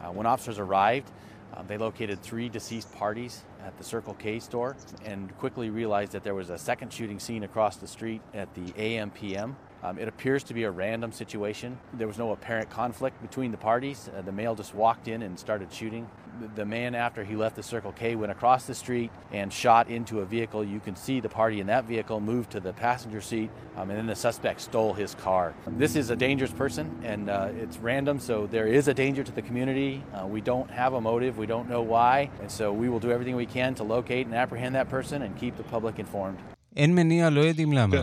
[0.00, 1.10] Uh, when officers arrived,
[1.54, 6.24] uh, they located three deceased parties at the Circle K store and quickly realized that
[6.24, 9.56] there was a second shooting scene across the street at the AM/PM.
[9.82, 11.78] Um, it appears to be a random situation.
[11.92, 14.08] There was no apparent conflict between the parties.
[14.08, 16.08] Uh, the male just walked in and started shooting
[16.39, 19.89] The, the man, after he left the Circle K, went across the street and shot
[19.89, 20.63] into a vehicle.
[20.63, 23.99] You can see the party in that vehicle move to the passenger seat, um, and
[23.99, 25.53] then the suspect stole his car.
[25.67, 29.31] This is a dangerous person, and uh, it's random, so there is a danger to
[29.31, 30.01] the community.
[30.13, 33.11] Uh, we don't have a motive, we don't know why, and so we will do
[33.11, 36.39] everything we can to locate and apprehend that person and keep the public informed.
[36.75, 37.97] אין מניע, לא יודעים למה.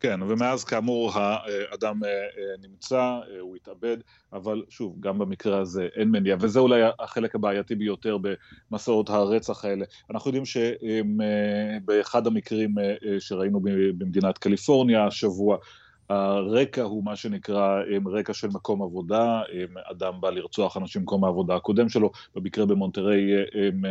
[0.00, 3.96] כן, ומאז כאמור האדם אה, אה, נמצא, אה, הוא התאבד,
[4.32, 8.18] אבל שוב, גם במקרה הזה אין מניע, וזה אולי החלק הבעייתי ביותר
[8.70, 9.84] במסעות הרצח האלה.
[10.10, 12.74] אנחנו יודעים שבאחד המקרים
[13.18, 13.60] שראינו
[13.98, 15.56] במדינת קליפורניה השבוע,
[16.08, 19.42] הרקע הוא מה שנקרא רקע של מקום עבודה,
[19.90, 23.22] אדם בא לרצוח אנשים במקום העבודה הקודם שלו, במקרה במונטריי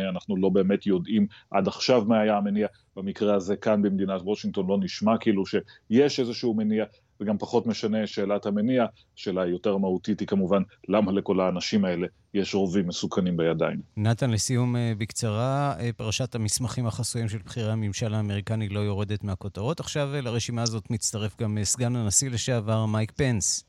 [0.08, 4.78] אנחנו לא באמת יודעים עד עכשיו מה היה המניע, במקרה הזה כאן במדינת וושינגטון לא
[4.80, 6.84] נשמע כאילו שיש איזשהו מניע,
[7.20, 12.54] וגם פחות משנה שאלת המניע, שאלה יותר מהותית היא כמובן למה לכל האנשים האלה יש
[12.54, 13.80] רובים מסוכנים בידיים.
[13.96, 19.80] נתן, לסיום אה, בקצרה, אה, פרשת המסמכים החסויים של בכירי הממשל האמריקני לא יורדת מהכותרות.
[19.80, 23.64] עכשיו אה, לרשימה הזאת מצטרף גם סגן הנשיא לשעבר מייק פנס.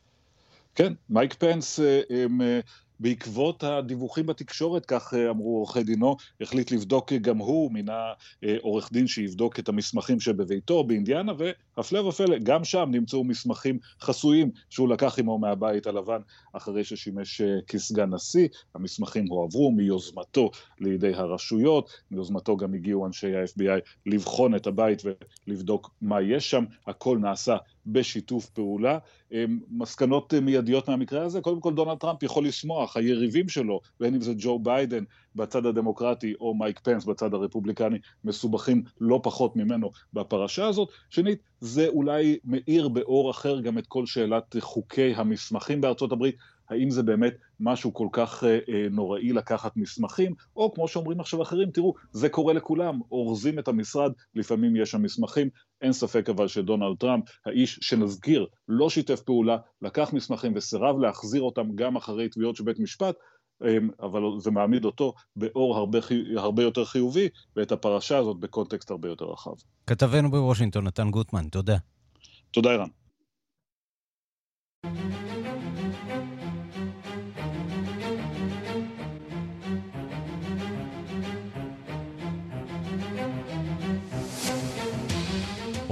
[0.76, 1.80] כן, מייק פנס
[2.10, 2.42] הם,
[3.00, 8.92] בעקבות הדיווחים בתקשורת, כך אה, אמרו עורכי דינו, החליט לבדוק גם הוא, מינה אה, עורך
[8.92, 11.34] דין שיבדוק את המסמכים שבביתו באינדיאנה,
[11.78, 16.20] והפלא ופלא, גם שם נמצאו מסמכים חסויים שהוא לקח עמו מהבית הלבן
[16.54, 18.48] אחרי ששימש אה, כסגן נשיא.
[18.76, 25.02] המסמכים הועברו מיוזמתו לידי הרשויות, מיוזמתו גם הגיעו אנשי ה-FBI לבחון את הבית
[25.48, 28.98] ולבדוק מה יש שם, הכל נעשה בשיתוף פעולה.
[29.70, 34.34] מסקנות מיידיות מהמקרה הזה, קודם כל דונלד טראמפ יכול לשמוח, היריבים שלו, בין אם זה
[34.38, 35.04] ג'ו ביידן
[35.36, 40.90] בצד הדמוקרטי או מייק פנס בצד הרפובליקני, מסובכים לא פחות ממנו בפרשה הזאת.
[41.10, 46.36] שנית, זה אולי מאיר באור אחר גם את כל שאלת חוקי המסמכים בארצות הברית.
[46.70, 51.42] האם זה באמת משהו כל כך אה, אה, נוראי לקחת מסמכים, או כמו שאומרים עכשיו
[51.42, 55.50] אחרים, תראו, זה קורה לכולם, אורזים את המשרד, לפעמים יש שם מסמכים,
[55.82, 61.76] אין ספק אבל שדונלד טראמפ, האיש שנזכיר, לא שיתף פעולה, לקח מסמכים וסירב להחזיר אותם
[61.76, 63.16] גם אחרי תביעות של בית משפט,
[63.64, 66.00] אמ, אבל זה מעמיד אותו באור הרבה,
[66.38, 69.52] הרבה יותר חיובי, ואת הפרשה הזאת בקונטקסט הרבה יותר רחב.
[69.88, 71.78] כתבנו בוושינגטון, נתן גוטמן, תודה.
[72.52, 72.88] תודה, ערן.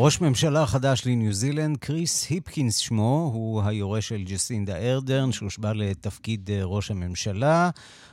[0.05, 6.49] ראש ממשלה חדש לניו זילנד, קריס היפקינס שמו, הוא היורש של ג'סינדה ארדרן, שהושבע לתפקיד
[6.51, 7.69] אה, ראש הממשלה.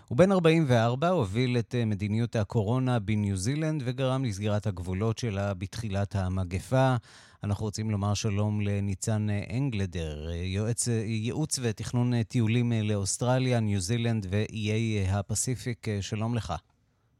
[0.08, 6.14] הוא בן 44, הוביל את אה, מדיניות הקורונה בניו זילנד וגרם לסגירת הגבולות שלה בתחילת
[6.16, 6.96] המגפה.
[7.44, 15.06] אנחנו רוצים לומר שלום לניצן אה, אנגלדר, יועץ, ייעוץ ותכנון טיולים לאוסטרליה, ניו זילנד ואיי
[15.10, 15.86] הפסיפיק.
[16.00, 16.54] שלום לך.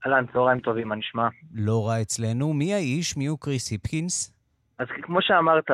[0.06, 1.28] אהלן, צהריים טובים, מה נשמע?
[1.52, 2.52] לא רע אצלנו.
[2.52, 3.16] מי האיש?
[3.16, 4.39] מי הוא קריס היפקינס?
[4.80, 5.70] אז כמו שאמרת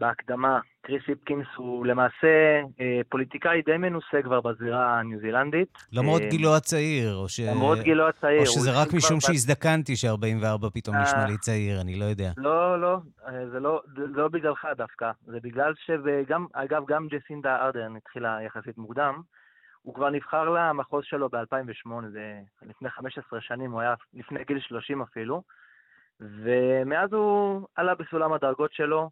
[0.00, 5.68] בהקדמה, קריס היפקינס הוא למעשה אה, פוליטיקאי די מנוסה כבר בזירה הניו זילנדית.
[5.92, 7.40] למרות אה, גילו הצעיר, או, ש...
[7.40, 8.40] למרות גילו הצעיר.
[8.40, 12.30] או שזה רק משום שהזדקנתי ש-44 פתאום נשמע לי צעיר, אני לא יודע.
[12.36, 17.56] לא, לא, אה, זה לא, זה לא בגללך דווקא, זה בגלל שגם, אגב, גם ג'סינדה
[17.56, 19.20] ארדרן התחילה יחסית מוקדם.
[19.82, 25.02] הוא כבר נבחר למחוז שלו ב-2008, זה לפני 15 שנים, הוא היה לפני גיל 30
[25.02, 25.42] אפילו.
[26.20, 29.10] ומאז הוא עלה בסולם הדרגות שלו.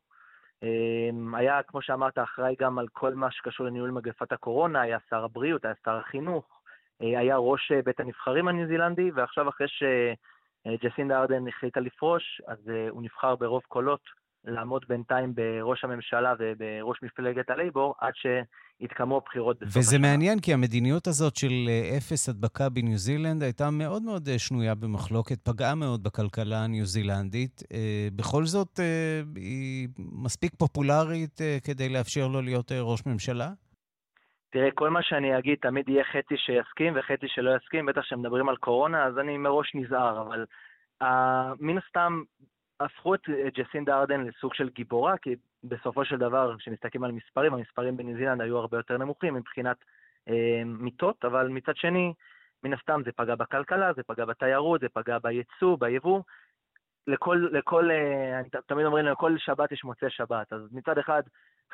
[0.62, 5.24] אמ, היה, כמו שאמרת, אחראי גם על כל מה שקשור לניהול מגפת הקורונה, היה שר
[5.24, 6.60] הבריאות, היה שר החינוך,
[7.02, 12.68] אה, היה ראש אה, בית הנבחרים הניו זילנדי, ועכשיו אחרי שג'סינדה ארדן החליטה לפרוש, אז
[12.68, 19.56] אה, הוא נבחר ברוב קולות לעמוד בינתיים בראש הממשלה ובראש מפלגת הלייבור, עד שהתקיימו הבחירות
[19.56, 19.80] בסוף השנה.
[19.80, 24.38] וזה מעניין, כי המדיניות הזאת של אה, אפס הדבקה בניו זילנד הייתה מאוד מאוד אה,
[24.38, 27.62] שנויה במחלוקת, פגעה מאוד בכלכלה הניו זילנדית.
[27.72, 28.80] אה, בכל זאת,
[29.36, 33.48] היא מספיק פופולרית כדי לאפשר לו להיות ראש ממשלה?
[34.50, 38.56] תראה, כל מה שאני אגיד תמיד יהיה חצי שיסכים וחצי שלא יסכים, בטח כשמדברים על
[38.56, 40.44] קורונה, אז אני מראש נזהר, אבל
[41.02, 41.06] uh,
[41.60, 42.22] מן הסתם
[42.84, 43.20] הפכו את
[43.54, 48.40] ג'סינדה ארדן לסוג של גיבורה, כי בסופו של דבר, כשמסתכלים על מספרים, המספרים בניו זילנד
[48.40, 49.76] היו הרבה יותר נמוכים מבחינת
[50.28, 52.12] אה, מיטות, אבל מצד שני,
[52.64, 56.22] מן הסתם זה פגע בכלכלה, זה פגע בתיירות, זה פגע בייצוא, ביבוא.
[57.06, 60.52] לכל, לכל, אה, תמיד אומרים, לכל שבת יש מוצאי שבת.
[60.52, 61.22] אז מצד אחד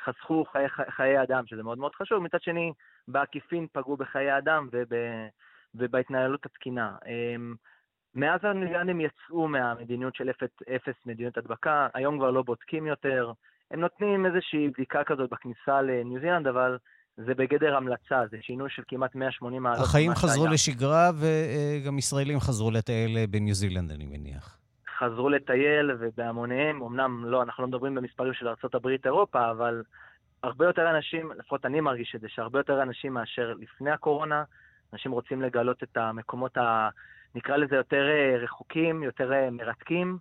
[0.05, 2.73] חסכו חיי, חיי אדם, שזה מאוד מאוד חשוב, מצד שני,
[3.09, 4.89] בעקיפין פגעו בחיי אדם וב,
[5.75, 6.97] ובהתנהלות התקינה.
[7.07, 7.37] אה,
[8.15, 13.33] מאז הניליאנים יצאו מהמדיניות של אפס, אפס מדיניות הדבקה, היום כבר לא בודקים יותר.
[13.71, 16.79] הם נותנים איזושהי בדיקה כזאת בכניסה לניו זילנד, אבל
[17.17, 19.81] זה בגדר המלצה, זה שינוי של כמעט 180 מעלות.
[19.81, 20.55] החיים חזרו שהיה.
[20.55, 24.59] לשגרה, וגם ישראלים חזרו לטייל בניו זילנד, אני מניח.
[24.99, 29.83] חזרו לטייל ובהמוניהם, אמנם לא, אנחנו לא מדברים במספרים של ארה"ב, אירופה, אבל
[30.43, 34.45] הרבה יותר אנשים, לפחות אני מרגיש את זה, שהרבה יותר אנשים מאשר לפני הקורונה,
[34.93, 36.89] אנשים רוצים לגלות את המקומות ה...
[37.35, 40.19] נקרא לזה יותר אה, רחוקים, יותר אה, מרתקים.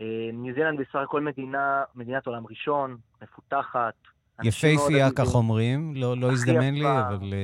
[0.00, 3.94] אה, ניו זילנד בסך הכל מדינה, מדינת עולם ראשון, מפותחת.
[4.42, 7.34] יפהפייה, כך אומרים, לא, לא הזדמן לי, אבל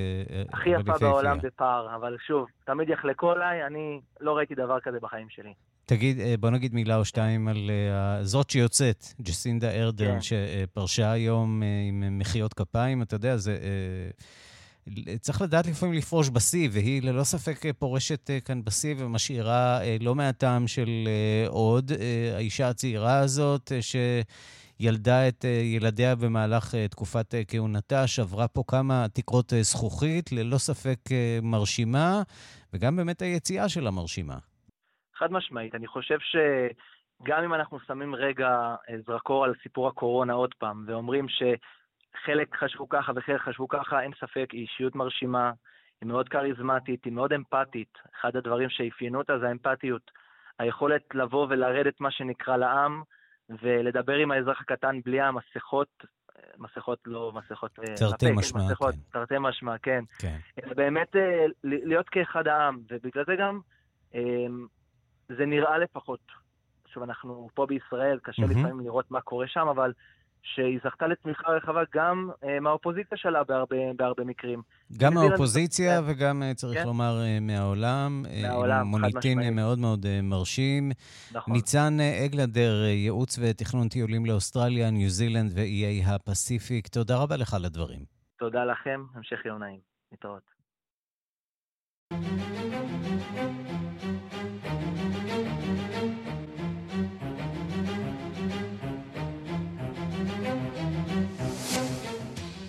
[0.53, 5.27] הכי יפה בעולם בפער, אבל שוב, תמיד יחלקו עליי, אני לא ראיתי דבר כזה בחיים
[5.31, 5.53] שלי.
[5.87, 7.70] תגיד, בוא נגיד מילה או שתיים על
[8.22, 10.20] זאת שיוצאת, ג'סינדה ארדרן, כן.
[10.20, 13.59] שפרשה היום עם מחיאות כפיים, אתה יודע, זה...
[15.20, 20.14] צריך לדעת לפעמים לפרוש בשיא, והיא ללא ספק פורשת אה, כאן בשיא ומשאירה אה, לא
[20.14, 21.90] מעטם של אה, עוד.
[22.36, 25.44] האישה הצעירה הזאת, שילדה את
[25.74, 30.98] ילדיה במהלך תקופת כהונתה, שברה פה כמה תקרות זכוכית, ללא ספק
[31.42, 32.22] מרשימה,
[32.72, 34.36] וגם באמת היציאה שלה מרשימה.
[35.18, 35.74] חד משמעית.
[35.74, 38.74] אני חושב שגם אם אנחנו שמים רגע
[39.06, 41.42] זרקור על סיפור הקורונה עוד פעם, ואומרים ש...
[42.24, 45.53] חלק חשבו ככה וחלק חשבו ככה, אין ספק, היא אישיות מרשימה,
[46.00, 47.98] היא מאוד כריזמטית, היא מאוד אמפתית.
[48.20, 50.11] אחד הדברים שאפיינו אותה זה האמפתיות.
[50.59, 53.03] היכולת לבוא ולרדת, מה שנקרא, לעם,
[53.62, 56.05] ולדבר עם האזרח הקטן בלי המסכות,
[56.59, 57.79] מסכות לא מסכות...
[57.79, 59.00] אה, תרתי משמע, מסכות, כן.
[59.12, 60.05] תרתי משמע, כן.
[60.18, 60.38] כן.
[60.77, 63.61] באמת אה, להיות כאחד העם, ובגלל זה גם
[64.14, 64.20] אה,
[65.29, 66.20] זה נראה לפחות.
[66.87, 68.50] שוב, אנחנו פה בישראל, קשה mm-hmm.
[68.50, 69.92] לפעמים לראות מה קורה שם, אבל
[70.44, 74.62] שהיא זכתה לתמיכה רחבה גם uh, מהאופוזיציה שלה בהרבה, בהרבה מקרים.
[74.98, 76.04] גם מהאופוזיציה כן.
[76.07, 76.87] וגם, uh, צריך כן.
[76.87, 78.22] לומר, uh, מהעולם.
[78.42, 79.54] מהעולם, חד מוניטין משמעית.
[79.54, 80.92] מאוד מאוד uh, מרשים.
[81.33, 81.54] נכון.
[81.54, 88.00] ניצן אגלדר, ייעוץ ותכנון טיולים לאוסטרליה, ניו זילנד ואיי הפסיפיק, תודה רבה לך על הדברים.
[88.38, 89.80] תודה לכם, המשך יום נעים.
[90.12, 90.54] להתראות.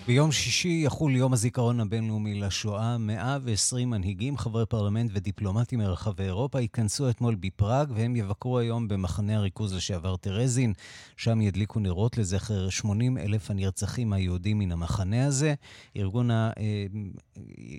[0.08, 2.98] ביום שישי יחול יום הזיכרון הבינלאומי לשואה.
[2.98, 9.74] 120 מנהיגים, חברי פרלמנט ודיפלומטים מרחבי אירופה התכנסו אתמול בפראג, והם יבקרו היום במחנה הריכוז
[9.74, 10.74] לשעבר טרזין.
[11.18, 15.54] שם ידליקו נרות לזכר 80 אלף הנרצחים היהודים מן המחנה הזה.
[15.98, 16.52] ארגון ה...
[16.58, 16.86] אה,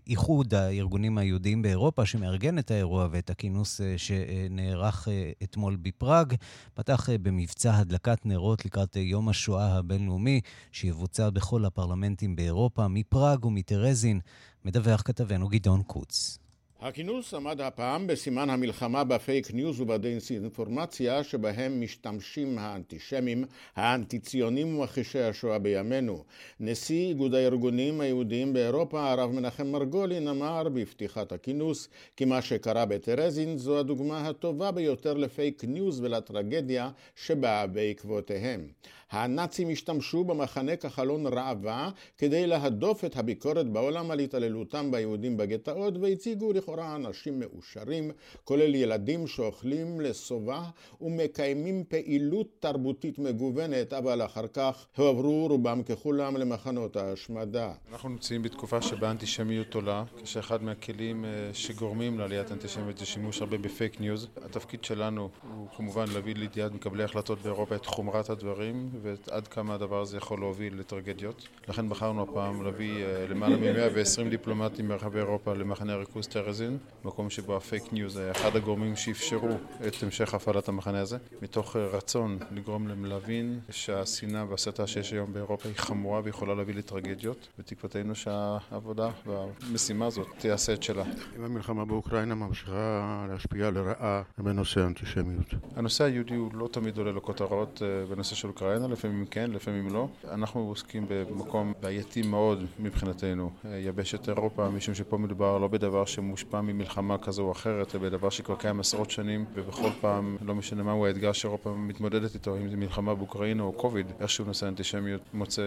[0.06, 6.34] איחוד הארגונים היהודיים באירופה, שמארגן את האירוע ואת הכינוס אה, שנערך אה, אתמול בפראג,
[6.74, 10.40] פתח במבצע הדלקת נרות לקראת יום השואה הבינלאומי,
[10.72, 14.20] שיבוצע בכל הפרלמנטים באירופה, מפראג ומטרזין,
[14.64, 16.38] מדווח כתבנו גדעון קוץ.
[16.80, 23.44] הכינוס עמד הפעם בסימן המלחמה בפייק ניוז ובדיסאינפורמציה שבהם משתמשים האנטישמים,
[23.76, 26.24] האנטי-ציונים ומכחישי השואה בימינו.
[26.60, 33.58] נשיא איגוד הארגונים היהודיים באירופה, הרב מנחם מרגולין, אמר בפתיחת הכינוס כי מה שקרה בטרזין
[33.58, 38.68] זו הדוגמה הטובה ביותר לפייק ניוז ולטרגדיה שבאה בעקבותיהם.
[39.10, 46.52] הנאצים השתמשו במחנה כחלון ראווה כדי להדוף את הביקורת בעולם על התעללותם ביהודים בגטאות והציגו
[46.52, 48.10] לכאורה אנשים מאושרים,
[48.44, 50.62] כולל ילדים שאוכלים לשובע
[51.00, 57.72] ומקיימים פעילות תרבותית מגוונת, אבל אחר כך הועברו רובם ככולם למחנות ההשמדה.
[57.92, 63.58] אנחנו נמצאים בתקופה שבה אנטישמיות עולה, כשאחד מהכלים אה, שגורמים לעליית אנטישמיות זה שימוש הרבה
[63.58, 64.28] בפייק ניוז.
[64.44, 70.00] התפקיד שלנו הוא כמובן להביא לידיעת מקבלי החלטות באירופה את חומרת הדברים ועד כמה הדבר
[70.00, 71.48] הזה יכול להוביל לטרגדיות.
[71.68, 77.56] לכן בחרנו הפעם להביא אה, למעלה מ-120 דיפלומטים מרחבי אירופה למחנה הריכוז טרזין, מקום שבו
[77.56, 79.48] הפייק ניוז היה אחד הגורמים שאפשרו
[79.86, 85.32] את המשך הפעלת המחנה הזה, מתוך אה, רצון לגרום להם להבין שהשנאה והסתה שיש היום
[85.32, 91.04] באירופה היא חמורה ויכולה להביא לטרגדיות, ותקוותנו שהעבודה והמשימה הזאת תעשה את שלה.
[91.38, 95.54] אם המלחמה באוקראינה ממשיכה להשפיע לרעה בנושא האנטישמיות.
[95.76, 100.08] הנושא היהודי הוא לא תמיד עולה לכותרות אה, בנושא של אוקראינה, לפעמים כן, לפעמים לא.
[100.30, 107.18] אנחנו עוסקים במקום בעייתי מאוד מבחינתנו, יבשת אירופה, משום שפה מדובר לא בדבר שמושפע ממלחמה
[107.18, 111.32] כזו או אחרת, אלא בדבר שכבר קיים עשרות שנים, ובכל פעם, לא משנה מהו האתגר
[111.32, 115.62] שאירופה מתמודדת איתו, אם זה מלחמה באוקראינה או קוביד, איכשהו נושא האנטישמיות מוצא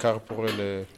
[0.00, 0.48] כר פורה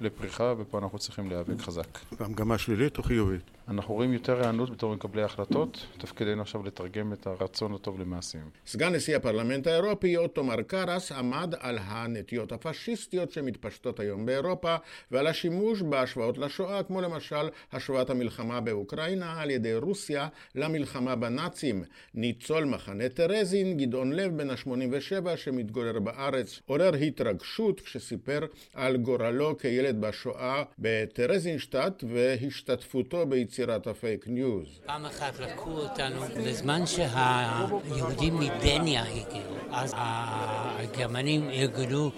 [0.00, 1.98] לפריחה, ופה אנחנו צריכים להיאבק חזק.
[2.20, 3.55] והמגמה שלילית או חיובית?
[3.68, 8.50] אנחנו רואים יותר היענות בתור מקבלי החלטות, תפקידנו עכשיו לתרגם את הרצון הטוב למעשים.
[8.66, 14.76] סגן נשיא הפרלמנט האירופי אוטומר קרס עמד על הנטיות הפשיסטיות שמתפשטות היום באירופה
[15.10, 21.84] ועל השימוש בהשוואות לשואה, כמו למשל השוואת המלחמה באוקראינה על ידי רוסיה למלחמה בנאצים.
[22.14, 28.40] ניצול מחנה טרזין, גדעון לב בן ה-87 שמתגורר בארץ, עורר התרגשות כשסיפר
[28.74, 34.80] על גורלו כילד בשואה בטרזינשטט והשתתפותו ביצירת הפייק ניוז.
[34.86, 42.10] פעם אחת לקחו אותנו בזמן שהיהודים מדניה הגיעו, אז הגרמנים ארגנו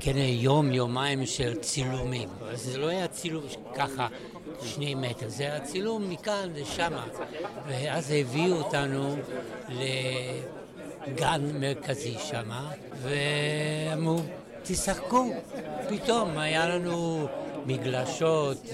[0.00, 2.28] כן, יום, יומיים של צילומים.
[2.54, 4.08] זה לא היה צילום ככה
[4.62, 7.06] שני מטר, זה היה צילום מכאן לשמה.
[7.66, 9.16] ואז הביאו אותנו
[9.68, 12.70] לגן מרכזי שמה,
[13.02, 14.20] ואמרו,
[14.62, 15.32] תשחקו.
[15.88, 17.26] פתאום היה לנו
[17.66, 18.66] מגלשות,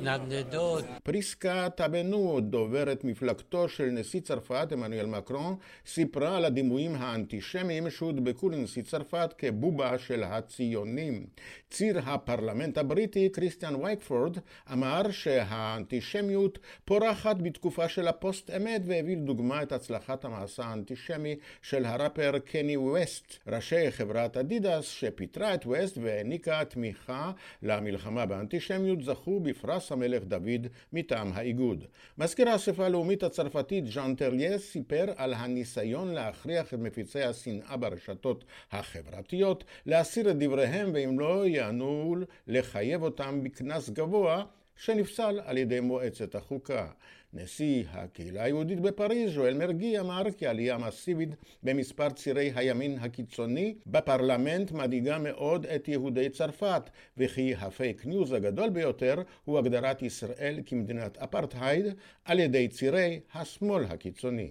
[0.00, 0.84] נדנדות.
[1.02, 8.82] פריסקה טאבנו, דוברת מפלגתו של נשיא צרפת, עמנואל מקרון, סיפרה על הדימויים האנטישמיים שהודבקו לנשיא
[8.82, 11.26] צרפת כבובה של הציונים.
[11.70, 14.38] ציר הפרלמנט הבריטי, כריסטיאן וייקפורד,
[14.72, 22.38] אמר שהאנטישמיות פורחת בתקופה של הפוסט אמת והביא לדוגמה את הצלחת המעשה האנטישמי של הראפר
[22.38, 23.38] קני ווסט.
[23.46, 27.32] ראשי חברת אדידס שפיטרה את ווסט והעניקה תמיכה
[27.62, 31.84] למלחמה באנטישמיות זכו בפרס המלך דוד מטעם האיגוד.
[32.18, 39.64] מזכיר האספה הלאומית הצרפתית ז'אן טרליה סיפר על הניסיון להכריח את מפיצי השנאה ברשתות החברתיות
[39.86, 44.44] להסיר את דבריהם ואם לא יענו לחייב אותם בקנס גבוה
[44.76, 46.86] שנפסל על ידי מועצת החוקה.
[47.34, 51.28] נשיא הקהילה היהודית בפריז, ז'ואל מרגי, אמר כי עלייה מסיבית
[51.62, 56.82] במספר צירי הימין הקיצוני בפרלמנט מדאיגה מאוד את יהודי צרפת,
[57.18, 61.86] וכי הפייק ניוז הגדול ביותר הוא הגדרת ישראל כמדינת אפרטהייד
[62.24, 64.50] על ידי צירי השמאל הקיצוני.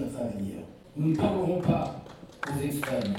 [0.00, 0.58] Notre avenir.
[0.96, 2.04] Nous ne parlerons pas
[2.48, 3.14] aux extrêmes.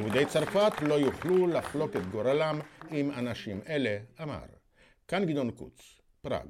[0.00, 4.38] יהודי צרפת לא יוכלו לחלוק את גורלם עם אנשים אלה, אמר.
[5.08, 6.46] כאן גדעון קוץ, פראג.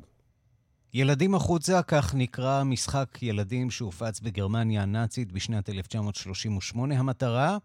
[0.95, 6.99] ילדים החוצה, כך נקרא משחק ילדים שהופץ בגרמניה הנאצית בשנת 1938.
[6.99, 7.59] המטרה,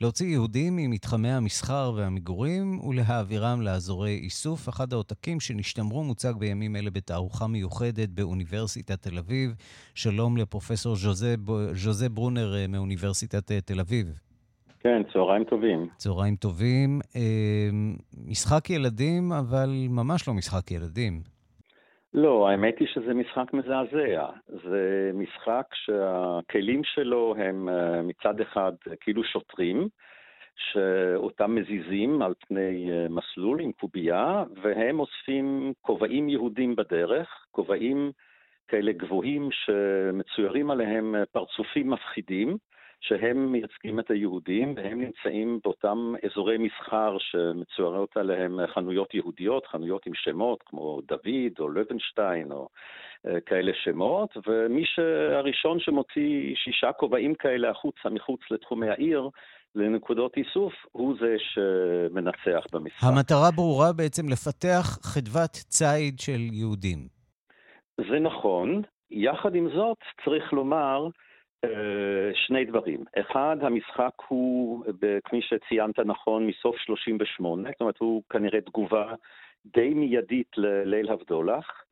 [0.00, 4.68] להוציא יהודים ממתחמי המסחר והמגורים ולהעבירם לאזורי איסוף.
[4.68, 9.54] אחד העותקים שנשתמרו מוצג בימים אלה בתערוכה מיוחדת באוניברסיטת תל אביב.
[9.94, 10.96] שלום לפרופסור
[11.74, 14.27] ז'וזה, ברונר אה, מאוניברסיטת אה, תל אביב.
[14.88, 15.88] כן, צהריים טובים.
[15.96, 17.00] צהריים טובים.
[17.16, 17.68] אה,
[18.30, 21.20] משחק ילדים, אבל ממש לא משחק ילדים.
[22.14, 24.26] לא, האמת היא שזה משחק מזעזע.
[24.48, 29.88] זה משחק שהכלים שלו הם אה, מצד אחד כאילו שוטרים,
[30.56, 38.10] שאותם מזיזים על פני אה, מסלול עם קובייה, והם אוספים כובעים יהודים בדרך, כובעים
[38.68, 42.58] כאלה גבוהים שמצוירים עליהם פרצופים מפחידים.
[43.00, 50.12] שהם מייצגים את היהודים, והם נמצאים באותם אזורי מסחר שמצוירות עליהם חנויות יהודיות, חנויות עם
[50.14, 52.68] שמות כמו דוד או לוינשטיין או
[53.26, 59.28] אה, כאלה שמות, ומי שהראשון שמוציא שישה כובעים כאלה החוצה, מחוץ לתחומי העיר,
[59.74, 63.02] לנקודות איסוף, הוא זה שמנצח במשחק.
[63.02, 66.98] המטרה ברורה בעצם לפתח חדוות ציד של יהודים.
[67.98, 68.82] זה נכון.
[69.10, 71.08] יחד עם זאת, צריך לומר,
[72.34, 73.04] שני דברים.
[73.20, 74.84] אחד, המשחק הוא,
[75.24, 79.14] כפי שציינת נכון, מסוף 38, זאת אומרת, הוא כנראה תגובה
[79.66, 81.84] די מיידית לליל הבדולח.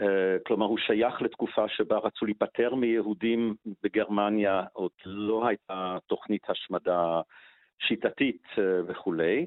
[0.00, 7.20] אה, כלומר, הוא שייך לתקופה שבה רצו להיפטר מיהודים בגרמניה, עוד לא הייתה תוכנית השמדה
[7.78, 9.46] שיטתית אה, וכולי.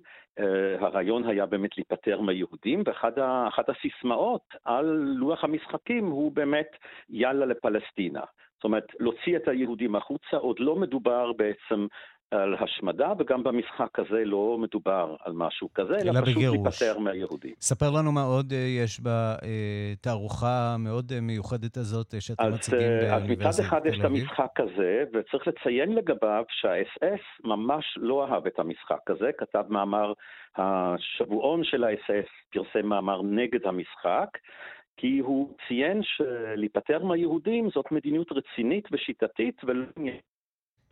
[0.79, 4.85] הרעיון היה באמת להיפטר מהיהודים, ואחת הסיסמאות על
[5.17, 6.67] לוח המשחקים הוא באמת
[7.09, 8.21] יאללה לפלסטינה.
[8.55, 11.87] זאת אומרת, להוציא את היהודים החוצה, עוד לא מדובר בעצם
[12.31, 16.43] על השמדה, וגם במשחק הזה לא מדובר על משהו כזה, אלא, אלא פשוט.
[16.43, 17.53] להיפטר מהיהודים.
[17.61, 23.09] ספר לנו מה עוד אה, יש בתערוכה המאוד אה, מיוחדת הזאת אה, שאתם מציגים באוניברסיטת
[23.09, 23.41] תל אביב.
[23.41, 28.59] אז מצד אחד יש את המשחק הזה, וצריך לציין לגביו שהאס-אס ממש לא אהב את
[28.59, 30.13] המשחק הזה, כתב מאמר,
[30.57, 34.29] השבועון של האס-אס פרסם מאמר נגד המשחק,
[34.97, 39.85] כי הוא ציין שלהיפטר מהיהודים זאת מדיניות רצינית ושיטתית ולא...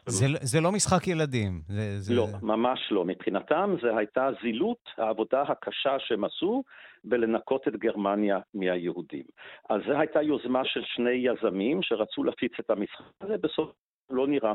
[0.06, 1.62] זה, זה לא משחק ילדים.
[1.68, 2.14] זה, זה...
[2.16, 3.06] לא, ממש לא.
[3.06, 6.64] מבחינתם זו הייתה זילות העבודה הקשה שהם עשו
[7.04, 9.24] בלנקות את גרמניה מהיהודים.
[9.70, 13.72] אז זו הייתה יוזמה של שני יזמים שרצו להפיץ את המשחק הזה, בסוף
[14.10, 14.54] לא נראה.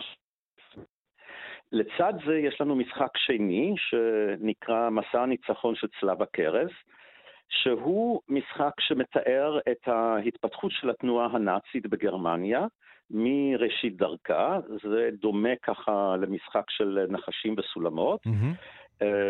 [1.72, 6.70] לצד זה יש לנו משחק שני שנקרא מסע הניצחון של צלב הקרס.
[7.50, 12.66] שהוא משחק שמתאר את ההתפתחות של התנועה הנאצית בגרמניה
[13.10, 18.26] מראשית דרכה, זה דומה ככה למשחק של נחשים וסולמות.
[18.26, 18.78] Mm-hmm.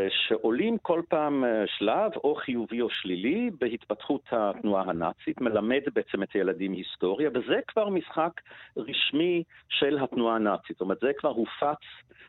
[0.08, 6.32] שעולים כל פעם אה, שלב, או חיובי או שלילי, בהתפתחות התנועה הנאצית, מלמד בעצם את
[6.32, 8.40] הילדים היסטוריה, וזה כבר משחק
[8.76, 10.76] רשמי של התנועה הנאצית.
[10.76, 11.84] זאת אומרת, זה כבר הופץ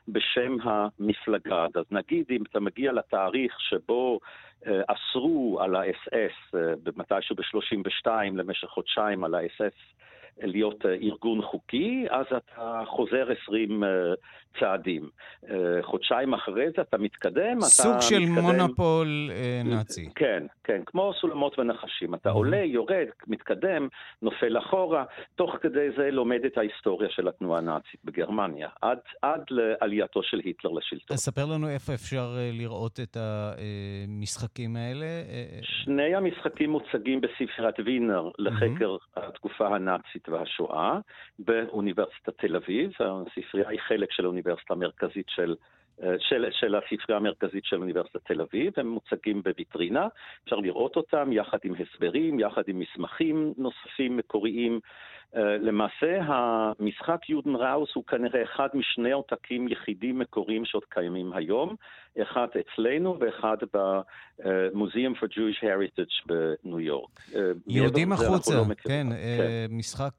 [0.07, 1.65] בשם המפלגה.
[1.75, 4.19] אז נגיד, אם אתה מגיע לתאריך שבו
[4.67, 6.61] אה, אסרו על האס-אס,
[6.95, 9.73] מתישהו ב-32 למשך חודשיים על האס-אס
[10.41, 13.83] להיות אה, ארגון חוקי, אז אתה חוזר 20
[14.59, 15.09] צעדים.
[15.81, 18.41] חודשיים אחרי זה אתה מתקדם, סוג אתה של מתקדם...
[18.41, 19.31] מונופול
[19.65, 20.09] נאצי.
[20.15, 22.15] כן, כן, כמו סולמות ונחשים.
[22.15, 23.87] אתה עולה, יורד, מתקדם,
[24.21, 25.03] נופל אחורה,
[25.35, 30.71] תוך כדי זה לומד את ההיסטוריה של התנועה הנאצית בגרמניה, עד, עד לעלייתו של היטלר
[30.71, 31.17] לשלטון.
[31.17, 34.49] ספר לנו איפה אפשר לראות את המשחק.
[34.49, 35.05] המשחקים האלה?
[35.05, 39.19] אה, אה, שני המשחקים מוצגים בספריית וינר לחקר mm-hmm.
[39.19, 40.99] התקופה הנאצית והשואה
[41.39, 42.91] באוניברסיטת תל אביב.
[42.99, 45.55] הספרייה היא חלק של האוניברסיטה המרכזית של...
[46.03, 50.07] אה, של, של הספרייה המרכזית של אוניברסיטת תל אביב, הם מוצגים בוויטרינה,
[50.43, 54.79] אפשר לראות אותם יחד עם הסברים, יחד עם מסמכים נוספים מקוריים
[55.35, 61.75] למעשה המשחק יודן ראוס הוא כנראה אחד משני עותקים יחידים מקוריים שעוד קיימים היום,
[62.21, 67.19] אחד אצלנו ואחד ב-Museum for Jewish Heritage בניו יורק.
[67.35, 70.13] אה, יהודים החוצה, לא כן, אה, כן, משחק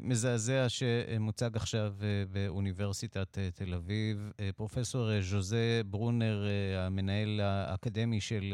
[0.00, 1.92] מזעזע שמוצג עכשיו
[2.32, 4.32] באוניברסיטת תל אביב.
[4.56, 6.44] פרופסור ז'וזה ברונר,
[6.76, 8.44] המנהל האקדמי של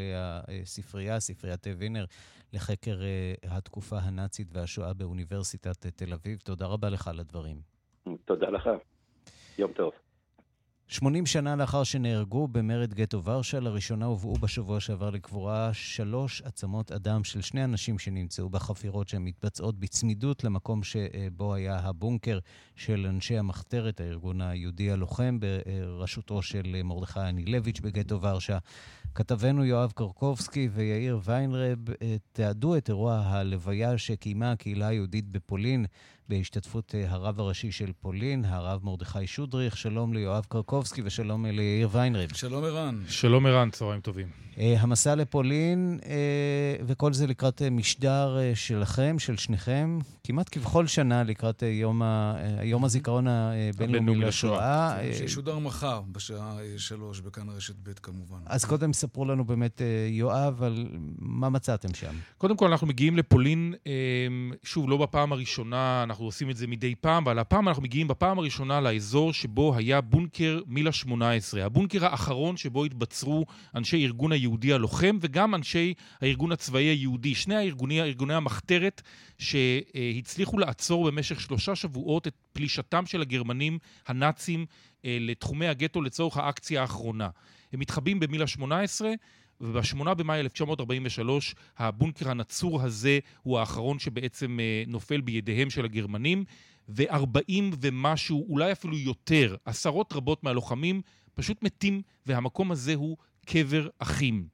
[0.47, 2.05] הספרייה, ספריית וינר,
[2.53, 2.99] לחקר
[3.43, 6.39] התקופה הנאצית והשואה באוניברסיטת uh, תל אביב.
[6.39, 7.57] תודה רבה לך על הדברים.
[8.25, 8.69] תודה לך.
[9.57, 9.91] יום טוב.
[10.87, 17.23] 80 שנה לאחר שנהרגו במרד גטו ורשה, לראשונה הובאו בשבוע שעבר לקבורה שלוש עצמות אדם
[17.23, 22.39] של שני אנשים שנמצאו בחפירות שהן מתבצעות בצמידות למקום שבו היה הבונקר
[22.75, 28.57] של אנשי המחתרת, הארגון היהודי הלוחם, בראשותו של מרדכי אנילביץ' בגטו ורשה.
[29.15, 35.85] כתבנו יואב קרקובסקי ויאיר ויינרב אה, תיעדו את אירוע הלוויה שקיימה הקהילה היהודית בפולין
[36.29, 39.77] בהשתתפות אה, הרב הראשי של פולין, הרב מרדכי שודריך.
[39.77, 42.29] שלום ליואב קרקובסקי ושלום ליאיר ויינרב.
[42.33, 43.01] שלום ערן.
[43.07, 44.27] שלום ערן, צהריים טובים.
[44.57, 51.63] אה, המסע לפולין, אה, וכל זה לקראת משדר שלכם, של שניכם, כמעט כבכל שנה לקראת
[51.65, 52.35] יום, ה...
[52.63, 54.97] יום הזיכרון הבינלאומי לשואה.
[55.13, 58.37] שישודר מחר, בשעה שלוש, בכאן רשת ב' כמובן.
[58.45, 60.87] אז קודם ספרו לנו באמת, יואב, על
[61.19, 62.15] מה מצאתם שם.
[62.37, 63.73] קודם כל, אנחנו מגיעים לפולין,
[64.63, 68.39] שוב, לא בפעם הראשונה, אנחנו עושים את זה מדי פעם, אבל הפעם אנחנו מגיעים בפעם
[68.39, 73.45] הראשונה לאזור שבו היה בונקר מילה 18, הבונקר האחרון שבו התבצרו
[73.75, 79.01] אנשי ארגון היהודי הלוחם וגם אנשי הארגון הצבאי היהודי, שני הארגוני, ארגוני המחתרת
[79.37, 84.65] שהצליחו לעצור במשך שלושה שבועות את פלישתם של הגרמנים הנאצים
[85.05, 87.29] אה, לתחומי הגטו לצורך האקציה האחרונה.
[87.73, 89.11] הם מתחבאים במילה 18
[89.61, 96.43] וב-8 במאי 1943 הבונקר הנצור הזה הוא האחרון שבעצם אה, נופל בידיהם של הגרמנים,
[96.89, 101.01] ו-40 ומשהו, אולי אפילו יותר, עשרות רבות מהלוחמים
[101.33, 104.47] פשוט מתים, והמקום הזה הוא קבר אחים.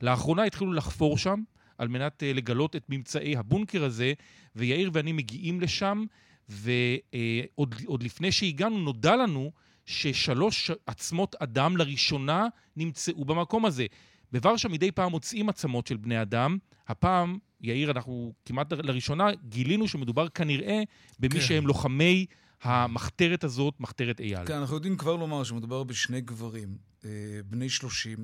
[0.00, 1.42] לאחרונה התחילו לחפור שם
[1.78, 4.12] על מנת אה, לגלות את ממצאי הבונקר הזה,
[4.56, 6.04] ויאיר ואני מגיעים לשם,
[6.48, 9.52] ועוד לפני שהגענו נודע לנו
[9.86, 12.46] ששלוש עצמות אדם לראשונה
[12.76, 13.86] נמצאו במקום הזה.
[14.32, 16.58] בוורשה מדי פעם מוצאים עצמות של בני אדם.
[16.88, 20.82] הפעם, יאיר, אנחנו כמעט לראשונה גילינו שמדובר כנראה
[21.18, 21.40] במי כן.
[21.40, 22.26] שהם לוחמי
[22.62, 24.46] המחתרת הזאת, מחתרת אייל.
[24.46, 27.10] כן, אנחנו יודעים כבר לומר שמדובר בשני גברים, אה,
[27.46, 28.18] בני שלושים.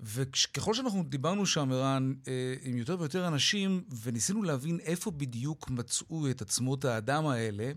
[0.00, 6.30] וככל שאנחנו דיברנו שם, ערן, אה, עם יותר ויותר אנשים, וניסינו להבין איפה בדיוק מצאו
[6.30, 7.72] את עצמות האדם האלה,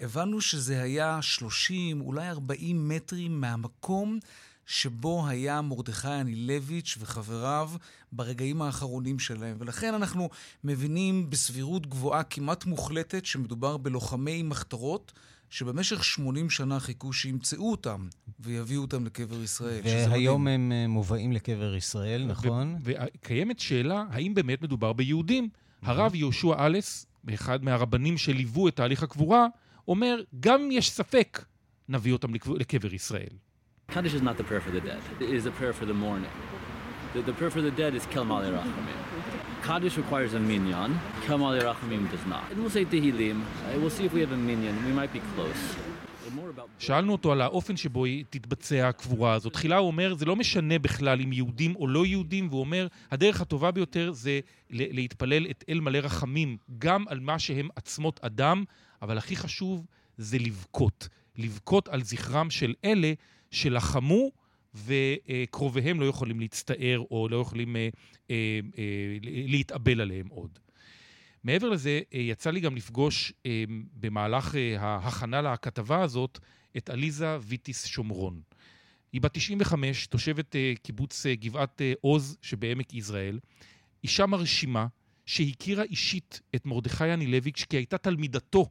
[0.00, 4.18] הבנו שזה היה 30, אולי 40 מטרים מהמקום
[4.66, 7.70] שבו היה מרדכי אנילביץ' וחבריו
[8.12, 9.56] ברגעים האחרונים שלהם.
[9.58, 10.30] ולכן אנחנו
[10.64, 15.12] מבינים בסבירות גבוהה כמעט מוחלטת שמדובר בלוחמי מחתרות.
[15.50, 18.08] שבמשך 80 שנה חיכו שימצאו אותם
[18.40, 19.80] ויביאו אותם לקבר ישראל.
[19.84, 22.76] והיום הם אה, מובאים לקבר ישראל, נכון?
[22.82, 25.48] וקיימת שאלה, האם באמת מדובר ביהודים?
[25.82, 29.46] הרב יהושע אלס, אחד מהרבנים שליוו את תהליך הקבורה,
[29.88, 31.44] אומר, גם אם יש ספק,
[31.88, 33.32] נביא אותם לקבר ישראל.
[33.88, 35.00] Kaddish is not the prayer for the dead.
[35.20, 36.30] It is a prayer for the mourning.
[37.14, 39.00] The, the prayer for the dead is Kel Mali Rachamim.
[39.62, 40.98] Kaddish requires a minyan.
[41.22, 42.50] Kel Mali Rachamim does not.
[42.50, 43.40] And we'll say Tehillim.
[43.42, 44.84] Uh, we'll see if we have a minyan.
[44.84, 45.76] We might be close.
[46.78, 49.52] שאלנו אותו על האופן שבו תתבצע הקבורה הזאת.
[49.52, 53.40] תחילה הוא אומר, זה לא משנה בכלל אם יהודים או לא יהודים, והוא אומר, הדרך
[53.40, 58.64] הטובה ביותר זה להתפלל את אל מלא רחמים, גם על מה שהם עצמות אדם,
[59.02, 59.86] אבל הכי חשוב
[60.18, 61.08] זה לבכות.
[61.36, 63.12] לבכות על זכרם של אלה
[63.54, 64.30] שלחמו
[64.74, 67.88] וקרוביהם לא יכולים להצטער או לא יכולים אה,
[68.30, 70.58] אה, אה, להתאבל עליהם עוד.
[71.44, 73.32] מעבר לזה, יצא לי גם לפגוש
[74.00, 76.38] במהלך ההכנה לכתבה הזאת
[76.76, 78.40] את עליזה ויטיס שומרון.
[79.12, 83.38] היא בת 95, תושבת קיבוץ גבעת עוז שבעמק יזרעאל.
[84.04, 84.86] אישה מרשימה
[85.26, 88.70] שהכירה אישית את מרדכי אנילביץ' כי הייתה תלמידתו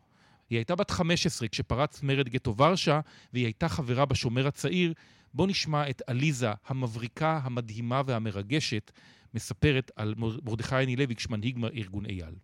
[0.50, 3.00] היא הייתה בת 15 כשפרץ מרד גטו ורשה,
[3.34, 4.94] והיא הייתה חברה בשומר הצעיר.
[5.34, 8.92] בואו נשמע את עליזה המבריקה, המדהימה והמרגשת,
[9.34, 12.36] מספרת על מרדכי אנילביץ', מנהיג ארגון אייל.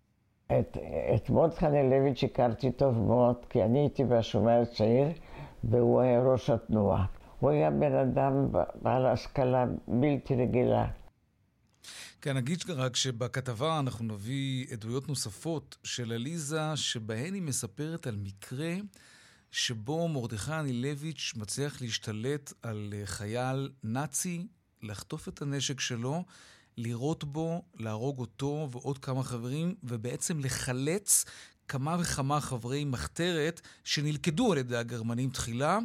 [0.47, 0.77] את,
[1.15, 5.07] את מרדכי אנילביץ' הכרתי טוב מאוד, כי אני הייתי בשומר הצעיר,
[5.63, 7.05] והוא היה ראש התנועה.
[7.39, 8.47] הוא היה בן אדם
[8.81, 10.87] בעל השכלה בלתי רגילה.
[12.21, 18.75] כן, נגיד רק שבכתבה אנחנו נביא עדויות נוספות של עליזה, שבהן היא מספרת על מקרה
[19.51, 24.47] שבו מרדכי אנילביץ' מצליח להשתלט על חייל נאצי,
[24.83, 26.23] לחטוף את הנשק שלו,
[26.77, 31.25] לירות בו, להרוג אותו ועוד כמה חברים, ובעצם לחלץ
[31.67, 35.79] כמה וכמה חברי מחתרת שנלכדו על ידי הגרמנים תחילה.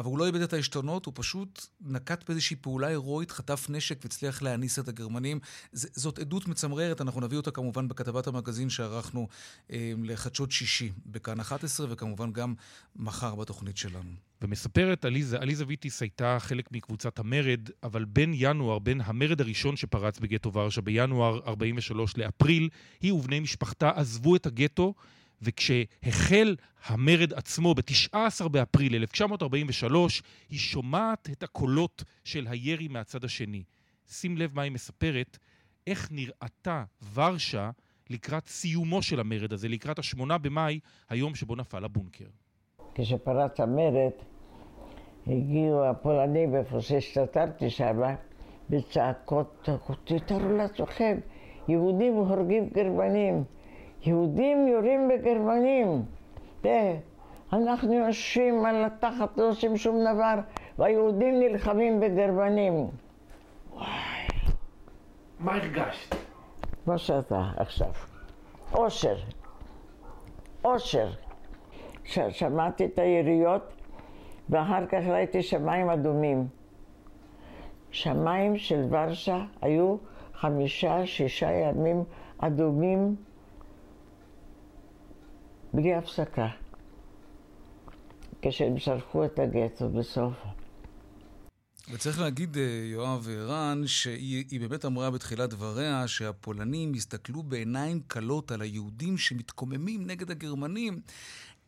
[0.00, 4.42] אבל הוא לא איבד את העשתונות, הוא פשוט נקט באיזושהי פעולה הירואית, חטף נשק והצליח
[4.42, 5.40] להניס את הגרמנים.
[5.72, 9.28] ז- זאת עדות מצמררת, אנחנו נביא אותה כמובן בכתבת המגזין שערכנו
[9.72, 12.54] אה, לחדשות שישי בכאן 11, וכמובן גם
[12.96, 14.10] מחר בתוכנית שלנו.
[14.42, 20.18] ומספרת עליזה, עליזה ויטיס הייתה חלק מקבוצת המרד, אבל בין ינואר, בין המרד הראשון שפרץ
[20.18, 22.68] בגטו ורשה, בינואר 43 לאפריל,
[23.00, 24.94] היא ובני משפחתה עזבו את הגטו
[25.42, 33.62] וכשהחל המרד עצמו ב-19 באפריל 1943, היא שומעת את הקולות של הירי מהצד השני.
[34.08, 35.38] שים לב מה היא מספרת,
[35.86, 36.84] איך נראתה
[37.14, 37.70] ורשה
[38.10, 42.24] לקראת סיומו של המרד הזה, לקראת השמונה במאי, היום שבו נפל הבונקר.
[42.94, 44.10] כשפרץ המרד,
[45.26, 48.00] הגיעו הפולנים, איפה שהשתתפתי שם,
[48.70, 49.68] בצעקות,
[50.04, 51.18] תתארו לעצמכם,
[51.68, 53.44] יהודים הורגים גרמנים,
[54.02, 56.02] יהודים יורים בגרמנים.
[56.60, 56.96] תראה,
[57.52, 60.34] אנחנו יושבים על התחת, לא עושים שום דבר,
[60.78, 62.86] והיהודים נלחמים בגרמנים.
[63.74, 63.86] וואי.
[65.40, 66.14] מה הרגשת?
[66.84, 67.92] כמו שאתה עכשיו.
[68.74, 69.16] אושר.
[70.64, 71.08] אושר.
[72.30, 73.62] שמעתי את היריות,
[74.50, 76.46] ואחר כך ראיתי שמיים אדומים.
[77.90, 79.96] שמיים של ורשה היו
[80.34, 82.04] חמישה, שישה ימים
[82.38, 83.16] אדומים
[85.74, 86.48] בלי הפסקה,
[88.42, 90.34] כשהם שלחו את הגטו בסוף.
[91.92, 98.62] וצריך להגיד, אה, יואב וערן, שהיא באמת אמרה בתחילת דבריה שהפולנים הסתכלו בעיניים כלות על
[98.62, 101.00] היהודים שמתקוממים נגד הגרמנים.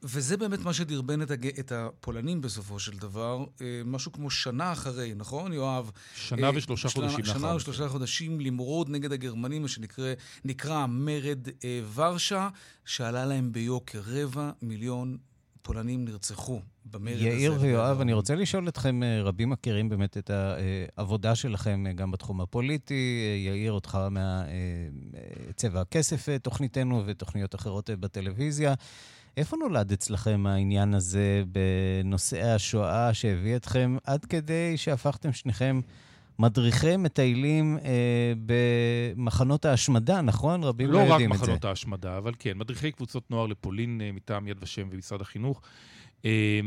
[0.04, 1.46] וזה באמת מה שדרבן את, הג...
[1.46, 5.90] את הפולנים בסופו של דבר, אה, משהו כמו שנה אחרי, נכון, יואב?
[6.14, 7.24] שנה אה, ושלושה שנה, חודשים.
[7.24, 12.48] שנה ושלושה חודשים למרוד נגד הגרמנים, מה שנקרא מרד אה, ורשה,
[12.84, 14.02] שעלה להם ביוקר.
[14.06, 15.16] רבע מיליון
[15.62, 17.24] פולנים נרצחו במרד הזה.
[17.24, 20.30] יאיר ויואב, אני רוצה לשאול אתכם, אה, רבים מכירים באמת את
[20.96, 23.22] העבודה שלכם גם בתחום הפוליטי.
[23.46, 28.74] יאיר, אותך מהצבע הכסף, תוכניתנו, ותוכניות אחרות בטלוויזיה.
[29.36, 35.80] איפה נולד אצלכם העניין הזה בנושאי השואה שהביא אתכם עד כדי שהפכתם שניכם
[36.38, 40.64] מדריכי מטיילים אה, במחנות ההשמדה, נכון?
[40.64, 41.40] רבים לא, לא יודעים את זה.
[41.40, 45.20] לא רק מחנות ההשמדה, אבל כן, מדריכי קבוצות נוער לפולין אה, מטעם יד ושם ומשרד
[45.20, 45.62] החינוך.
[46.24, 46.60] אה,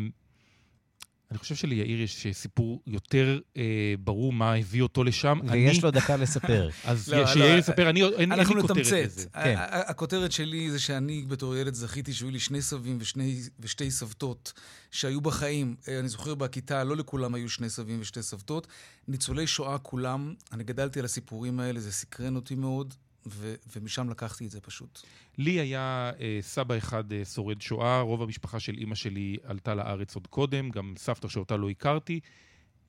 [1.36, 3.64] אני חושב שליאיר יש סיפור יותר אה,
[4.00, 5.40] ברור מה הביא אותו לשם.
[5.52, 5.84] ויש אני...
[5.84, 6.70] לו דקה לספר.
[6.84, 9.30] אז לא, שיאיר לא, יספר, אני, אין, אין לי כותרת לזה.
[9.30, 9.56] כן.
[9.70, 14.54] הכותרת שלי זה שאני בתור ילד זכיתי שהיו לי שני סבים ושני, ושתי סבתות
[14.92, 15.76] שהיו בחיים.
[15.88, 18.68] אה, אני זוכר בכיתה, לא לכולם היו שני סבים ושתי סבתות.
[19.08, 22.94] ניצולי שואה כולם, אני גדלתי על הסיפורים האלה, זה סקרן אותי מאוד.
[23.28, 25.02] ו- ומשם לקחתי את זה פשוט.
[25.38, 30.16] לי היה אה, סבא אחד אה, שורד שואה, רוב המשפחה של אימא שלי עלתה לארץ
[30.16, 32.20] עוד קודם, גם סבתא שאותה לא הכרתי.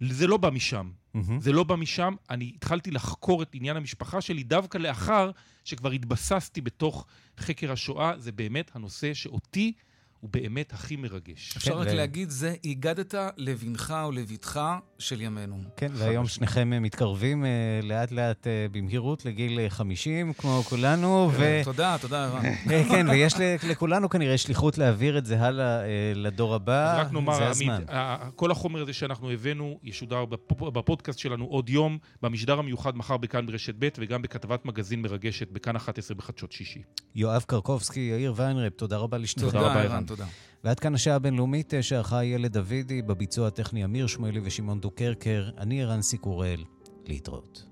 [0.01, 0.91] זה לא בא משם.
[1.17, 1.19] Mm-hmm.
[1.39, 2.15] זה לא בא משם.
[2.31, 5.31] אני התחלתי לחקור את עניין המשפחה שלי דווקא לאחר
[5.65, 7.07] שכבר התבססתי בתוך
[7.39, 8.13] חקר השואה.
[8.19, 9.73] זה באמת הנושא שאותי
[10.21, 11.57] הוא באמת הכי מרגש.
[11.57, 11.95] אפשר כן, רק ו...
[11.95, 14.61] להגיד, זה הגדת לבנך או לבתך
[14.99, 15.57] של ימינו.
[15.77, 21.31] כן, והיום שניכם אה, מתקרבים uh, לאט לאט uh, במהירות לגיל 50, כמו כולנו.
[21.33, 21.61] ו...
[21.65, 22.43] תודה, תודה, ערן.
[22.91, 23.35] כן, ויש
[23.69, 25.83] לכולנו כנראה שליחות להעביר את זה הלאה
[26.15, 27.01] לדור הבא.
[27.01, 27.89] אז רק נאמר, עמית,
[28.37, 30.25] כל החומר הזה שאנחנו הבאנו ישודר
[30.61, 35.77] בפודקאסט שלנו עוד יום, במשדר המיוחד מחר בכאן ברשת ב' וגם בכתבת מגזין מרגשת בכאן
[35.77, 36.83] 11 בחדשות שישי.
[37.15, 39.51] יואב קרקובסקי, יאיר ויינרב, תודה רבה לשניכם.
[39.51, 40.05] תודה רבה, ערן.
[40.17, 40.29] תודה.
[40.65, 46.03] ועד כאן השעה הבינלאומית שערכה ילד דוידי, בביצוע הטכני אמיר שמואלי ושמעון דוקרקר, אני ערן
[46.03, 46.65] סיקורל,
[47.07, 47.65] להתראות.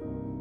[0.00, 0.37] thank you